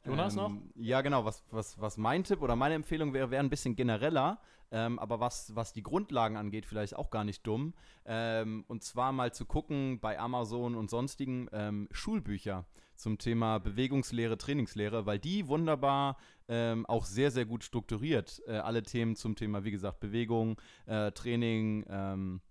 [0.05, 0.49] Jonas noch?
[0.49, 1.25] Ähm, Ja, genau.
[1.25, 4.39] Was, was, was mein Tipp oder meine Empfehlung wäre, wäre ein bisschen genereller,
[4.71, 7.73] ähm, aber was, was die Grundlagen angeht, vielleicht auch gar nicht dumm.
[8.05, 14.37] Ähm, und zwar mal zu gucken bei Amazon und sonstigen ähm, Schulbücher zum Thema Bewegungslehre,
[14.37, 19.63] Trainingslehre, weil die wunderbar ähm, auch sehr, sehr gut strukturiert äh, alle Themen zum Thema,
[19.63, 22.41] wie gesagt, Bewegung, äh, Training, ähm,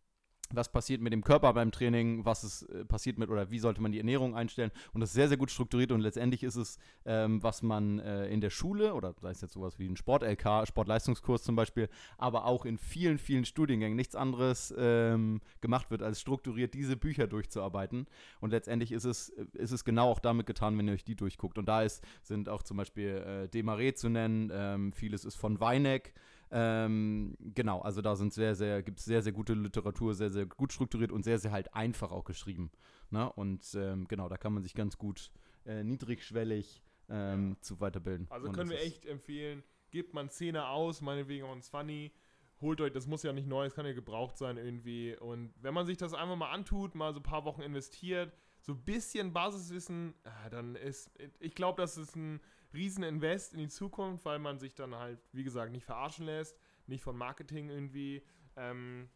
[0.53, 3.81] was passiert mit dem Körper beim Training, was ist äh, passiert mit oder wie sollte
[3.81, 4.71] man die Ernährung einstellen.
[4.93, 8.29] Und das ist sehr, sehr gut strukturiert und letztendlich ist es, ähm, was man äh,
[8.29, 11.89] in der Schule oder sei es jetzt sowas wie ein Sport-LK, Sportleistungskurs zum Beispiel,
[12.19, 17.27] aber auch in vielen, vielen Studiengängen nichts anderes ähm, gemacht wird, als strukturiert diese Bücher
[17.27, 18.07] durchzuarbeiten.
[18.41, 21.17] Und letztendlich ist es, äh, ist es genau auch damit getan, wenn ihr euch die
[21.17, 21.59] durchguckt.
[21.59, 25.61] Und da ist, sind auch zum Beispiel äh, Desmarais zu nennen, ähm, vieles ist von
[25.61, 26.15] Weineck.
[26.53, 30.47] Ähm, genau, also da sind sehr, sehr, gibt es sehr, sehr gute Literatur, sehr, sehr
[30.47, 32.73] gut strukturiert und sehr, sehr halt einfach auch geschrieben.
[33.11, 33.31] Ne?
[33.33, 35.31] Und ähm, genau, da kann man sich ganz gut
[35.65, 38.27] äh, niedrigschwellig ähm, zu weiterbilden.
[38.31, 42.13] Also Und können wir echt empfehlen, gebt mal einen Zehner aus, meinetwegen auch ein Funny.
[42.61, 45.17] Holt euch, das muss ja nicht neu, es kann ja gebraucht sein irgendwie.
[45.17, 48.73] Und wenn man sich das einfach mal antut, mal so ein paar Wochen investiert, so
[48.73, 52.41] ein bisschen Basiswissen, ah, dann ist, ich glaube, das ist ein
[52.73, 56.57] riesen Invest in die Zukunft, weil man sich dann halt, wie gesagt, nicht verarschen lässt,
[56.87, 58.23] nicht von Marketing irgendwie
[58.57, 59.09] ähm,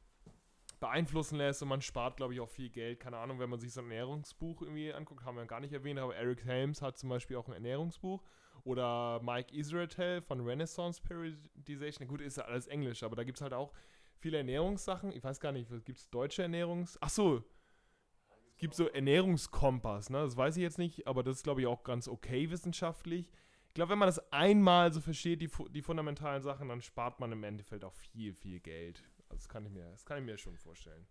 [0.81, 3.01] beeinflussen lässt und man spart, glaube ich, auch viel Geld.
[3.01, 5.99] Keine Ahnung, wenn man sich so ein Ernährungsbuch irgendwie anguckt, haben wir gar nicht erwähnt,
[5.99, 8.23] aber Eric Helms hat zum Beispiel auch ein Ernährungsbuch.
[8.65, 12.09] Oder Mike Israetel von Renaissance Periodization.
[12.09, 13.73] Gut, ist ja alles Englisch, aber da gibt es halt auch
[14.19, 15.13] viele Ernährungssachen.
[15.13, 16.97] Ich weiß gar nicht, gibt es deutsche Ernährungs...
[17.01, 17.45] Ach so,
[18.57, 20.19] gibt so Ernährungskompass, ne?
[20.19, 23.31] Das weiß ich jetzt nicht, aber das ist, glaube ich, auch ganz okay wissenschaftlich.
[23.69, 27.33] Ich glaube, wenn man das einmal so versteht, die, die fundamentalen Sachen, dann spart man
[27.33, 29.03] im Endeffekt auch viel, viel Geld.
[29.29, 31.07] Also das kann ich mir, das kann ich mir schon vorstellen.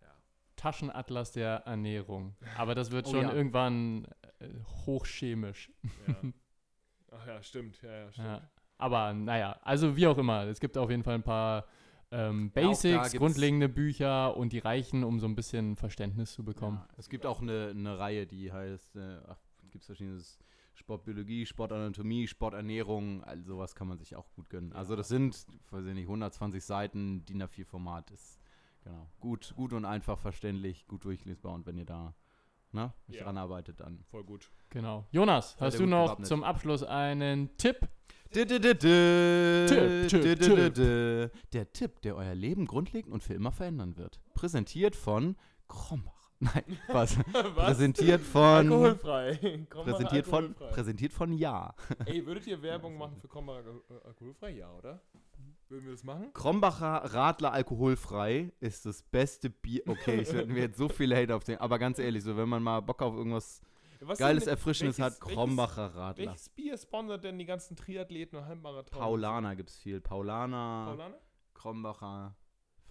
[0.00, 0.14] Ja.
[0.54, 2.36] Taschenatlas der Ernährung.
[2.56, 3.32] Aber das wird Oh schon ja.
[3.32, 4.06] irgendwann
[4.38, 4.48] äh,
[4.86, 5.72] hochchemisch.
[6.06, 6.14] ja.
[7.10, 7.82] Ach ja, stimmt.
[7.82, 8.28] Ja, ja, stimmt.
[8.28, 8.50] Ja.
[8.78, 10.44] Aber naja, also wie auch immer.
[10.44, 11.66] Es gibt auf jeden Fall ein paar
[12.16, 16.44] ähm, Ja, Basics, gibt's- grundlegende Bücher und die reichen, um so ein bisschen Verständnis zu
[16.44, 16.78] bekommen.
[16.78, 19.38] Ja, es gibt auch eine, eine Reihe, die heißt, äh, ach,
[19.70, 20.38] gibt es verschiedenes
[20.74, 24.72] Sportbiologie, Sportanatomie, Sporternährung, all sowas kann man sich auch gut gönnen.
[24.72, 28.38] Also das sind, weiß ich nicht, 120 Seiten, DIN A4-Format ist
[28.84, 32.14] genau gut, gut und einfach verständlich, gut durchlesbar und wenn ihr da
[32.72, 33.24] ne, euch Ja.
[33.24, 34.50] ranarbeitet, dann Voll gut.
[34.70, 35.06] Genau.
[35.10, 36.28] Jonas, Seid hast du noch gewappnet.
[36.28, 37.88] zum Abschluss einen Tipp?
[38.34, 38.46] Der
[41.72, 44.18] Tipp, der euer Leben grundlegend und für immer verändern wird.
[44.34, 45.36] Präsentiert von
[45.68, 46.32] Krombach.
[46.40, 47.16] Nein, was?
[47.32, 48.70] Präsentiert von.
[48.70, 49.66] Alkoholfrei.
[49.70, 51.74] Präsentiert von, präsentiert von Ja.
[52.04, 54.50] Ey, würdet ihr Werbung machen für Komma äh, alkoholfrei?
[54.50, 55.00] Ja, oder?
[55.68, 56.32] Würden wir das machen?
[56.32, 59.82] Krombacher Radler alkoholfrei ist das beste Bier.
[59.86, 62.62] Okay, ich werde mir jetzt so viele Hate aufsehen, aber ganz ehrlich, so wenn man
[62.62, 63.60] mal Bock auf irgendwas
[64.08, 66.26] Was Geiles, denn- Erfrischendes hat, welches- Krombacher Radler.
[66.26, 68.98] Welches Bier sponsert denn die ganzen Triathleten und Halbmarathon?
[68.98, 70.00] Paulaner gibt's viel.
[70.00, 71.18] Paulaner, Paulaner?
[71.54, 72.36] Krombacher,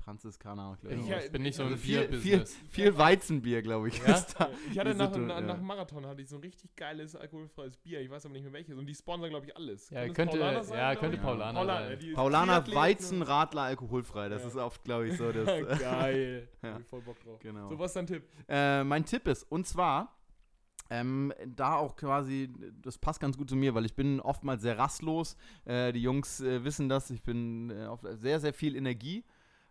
[0.03, 1.07] Franziskaner, glaube Ich, ich.
[1.07, 3.97] Ja, ich bin nicht so Also ein viel, viel, viel Weizenbier, glaube ich.
[4.05, 4.13] Ja?
[4.15, 4.49] ist da.
[4.71, 5.41] Ich hatte nach, sind, nach, ja.
[5.41, 8.01] nach Marathon hatte ich so ein richtig geiles alkoholfreies Bier.
[8.01, 8.77] Ich weiß aber nicht mehr welches.
[8.77, 9.89] Und die sponsern, glaube ich, alles.
[9.89, 11.21] Ja, es könnte- Paulaner sein, ja, könnte ich?
[11.23, 12.13] Paulaner Paulaner, sein.
[12.13, 14.29] Paulaner Triathleten- Weizen Radler alkoholfrei.
[14.29, 14.47] Das Ja.
[14.49, 15.79] ist oft, glaube ich, so das.
[15.79, 16.49] Geil.
[16.61, 16.73] Ja.
[16.73, 17.39] Hab ich voll Bock drauf.
[17.39, 17.69] genau.
[17.69, 18.23] So, was ist dein Tipp?
[18.47, 20.15] Äh, mein Tipp ist, und zwar,
[20.89, 22.49] ähm, da auch quasi,
[22.81, 25.35] das passt ganz gut zu mir, weil ich bin oftmals sehr rastlos.
[25.65, 29.23] Äh, die Jungs äh, wissen das, ich bin äh, auf sehr, sehr viel Energie.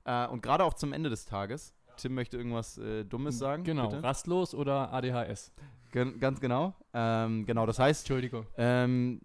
[0.04, 1.74] Äh, und gerade auch zum Ende des Tages.
[1.96, 3.62] Tim möchte irgendwas äh, Dummes sagen.
[3.64, 4.02] Genau, Bitte?
[4.02, 5.52] rastlos oder ADHS.
[5.92, 6.74] Gen ganz genau.
[6.92, 8.46] Ähm, genau, das heißt, Entschuldigung.
[8.56, 9.20] ähm,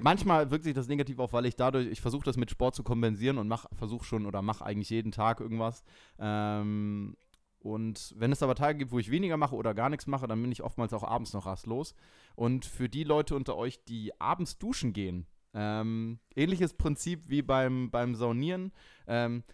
[0.00, 2.82] manchmal wirkt sich das negativ auf, weil ich dadurch, ich versuche das mit Sport zu
[2.82, 5.84] kompensieren und versuche schon oder mache eigentlich jeden Tag irgendwas.
[6.18, 7.16] Ähm,
[7.62, 10.42] und wenn es aber Tage gibt, wo ich weniger mache oder gar nichts mache, dann
[10.42, 11.94] bin ich oftmals auch abends noch rastlos.
[12.34, 17.90] Und für die Leute unter euch, die abends duschen gehen, ähm, ähnliches Prinzip wie beim,
[17.90, 18.72] beim Saunieren.
[19.06, 19.44] Ähm,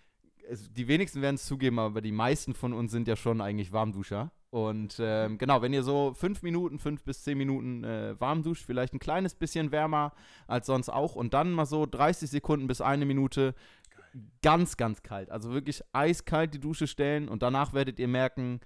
[0.49, 3.73] es, die wenigsten werden es zugeben, aber die meisten von uns sind ja schon eigentlich
[3.73, 4.33] Warmduscher.
[4.51, 8.65] Und ähm, genau, wenn ihr so fünf Minuten, fünf bis zehn Minuten äh, warm duscht,
[8.65, 10.15] vielleicht ein kleines bisschen wärmer
[10.47, 13.55] als sonst auch und dann mal so 30 Sekunden bis eine Minute
[14.43, 15.31] ganz, ganz kalt.
[15.31, 18.61] Also wirklich eiskalt die Dusche stellen und danach werdet ihr merken,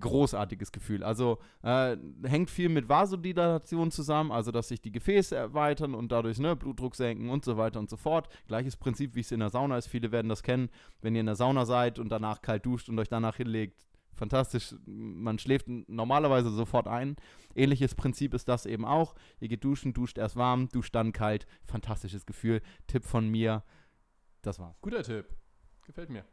[0.00, 1.02] großartiges Gefühl.
[1.02, 6.38] Also äh, hängt viel mit Vasodilatation zusammen, also dass sich die Gefäße erweitern und dadurch
[6.38, 8.28] ne, Blutdruck senken und so weiter und so fort.
[8.48, 9.86] Gleiches Prinzip, wie es in der Sauna ist.
[9.86, 10.68] Viele werden das kennen,
[11.00, 13.86] wenn ihr in der Sauna seid und danach kalt duscht und euch danach hinlegt.
[14.14, 17.16] Fantastisch, man schläft normalerweise sofort ein.
[17.54, 19.14] Ähnliches Prinzip ist das eben auch.
[19.40, 21.46] Ihr geht duschen, duscht erst warm, duscht dann kalt.
[21.64, 22.60] Fantastisches Gefühl.
[22.88, 23.62] Tipp von mir.
[24.42, 24.76] Das war's.
[24.80, 25.26] Guter Tipp.
[25.86, 26.24] Gefällt mir.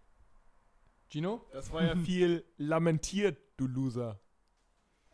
[1.10, 1.42] Gino?
[1.54, 4.20] Das war ja viel lamentiert, du Loser.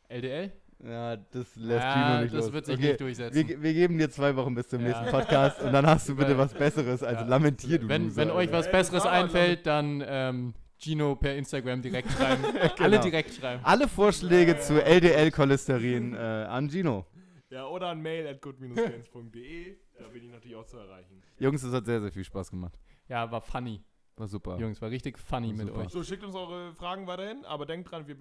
[0.09, 0.51] LDL?
[0.83, 2.53] Ja, das lässt ja, Gino nicht das los.
[2.53, 3.47] wird sich Okay, nicht durchsetzen.
[3.47, 4.87] Wir, wir geben dir zwei Wochen bis zum Ja.
[4.87, 7.27] nächsten Podcast und dann hast du bitte was Besseres als Ja.
[7.27, 12.11] lamentier, du wenn, Loser, wenn euch was Besseres einfällt, dann ähm, Gino per Instagram direkt
[12.11, 12.43] schreiben.
[12.79, 13.01] Alle Genau.
[13.03, 13.63] direkt schreiben.
[13.63, 17.05] Alle Vorschläge zu LDL-Cholesterin äh, an Gino.
[17.51, 19.77] Ja, oder an mail at good-gains.de.
[20.01, 21.21] Da bin ich natürlich auch zu erreichen.
[21.39, 22.77] Jungs, es hat sehr, sehr viel Spaß gemacht.
[23.07, 23.83] Ja, war funny.
[24.15, 24.57] War super.
[24.57, 25.79] Jungs, war richtig funny mit Super.
[25.79, 25.89] euch.
[25.89, 28.17] So, schickt uns eure Fragen weiterhin, aber denkt dran, wir,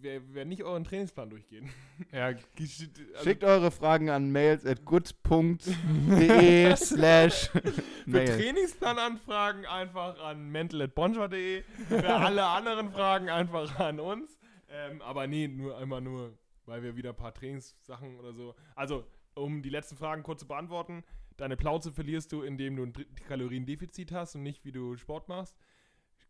[0.00, 1.68] wir werden nicht euren Trainingsplan durchgehen.
[2.12, 2.26] Ja,
[2.58, 2.84] also
[3.22, 8.24] Schickt eure Fragen an mails at good.de slash Für.
[8.24, 11.62] Trainingsplananfragen einfach an mental.bonjour.de.
[11.88, 14.38] Für alle anderen Fragen einfach an uns.
[14.68, 16.36] Ähm, aber nee, nur einmal nur,
[16.66, 18.54] weil wir wieder ein paar Trainingssachen oder so.
[18.74, 19.04] Also,
[19.36, 21.04] um die letzten Fragen kurz zu beantworten.
[21.36, 22.92] Deine Plauze verlierst du, indem du ein
[23.28, 25.56] Kaloriendefizit hast und nicht, wie du Sport machst.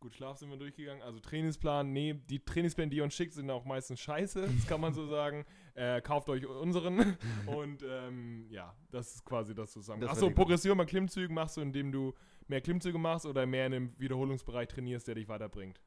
[0.01, 1.03] Gut, Schlaf sind wir durchgegangen.
[1.03, 4.81] Also Trainingsplan, nee, die Trainingspläne, die ihr uns schickt, sind auch meistens scheiße, das kann
[4.81, 5.47] man so sagen.
[5.75, 7.17] Äh, kauft euch unseren.
[7.47, 10.03] Und ähm, ja, das ist quasi das zusammen.
[10.03, 12.13] Das Achso, Progression bei Klimmzügen machst du, indem du
[12.47, 15.81] mehr Klimmzüge machst oder mehr in einem Wiederholungsbereich trainierst, der dich weiterbringt.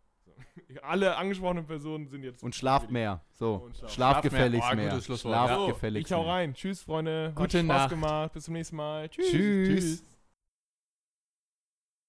[0.84, 2.44] Alle angesprochenen Personen sind jetzt.
[2.44, 3.22] Und schlaft mehr.
[3.34, 3.94] So, Und schlaft.
[3.94, 4.86] schlaf gefälligst Schlaf mehr.
[4.86, 4.92] mehr.
[4.92, 5.34] Oh, gutes Schlusswort.
[5.34, 5.68] Schlaf Ja.
[5.68, 6.34] Gefälligst ich hau mehr.
[6.34, 6.54] rein.
[6.54, 7.28] Tschüss, Freunde.
[7.30, 7.90] Hat Gute Spaß Nacht.
[7.90, 8.34] gemacht.
[8.34, 9.10] Bis zum nächsten Mal.
[9.10, 9.30] Tschüss.
[9.30, 9.68] Tschüss.
[9.70, 10.04] Tschüss.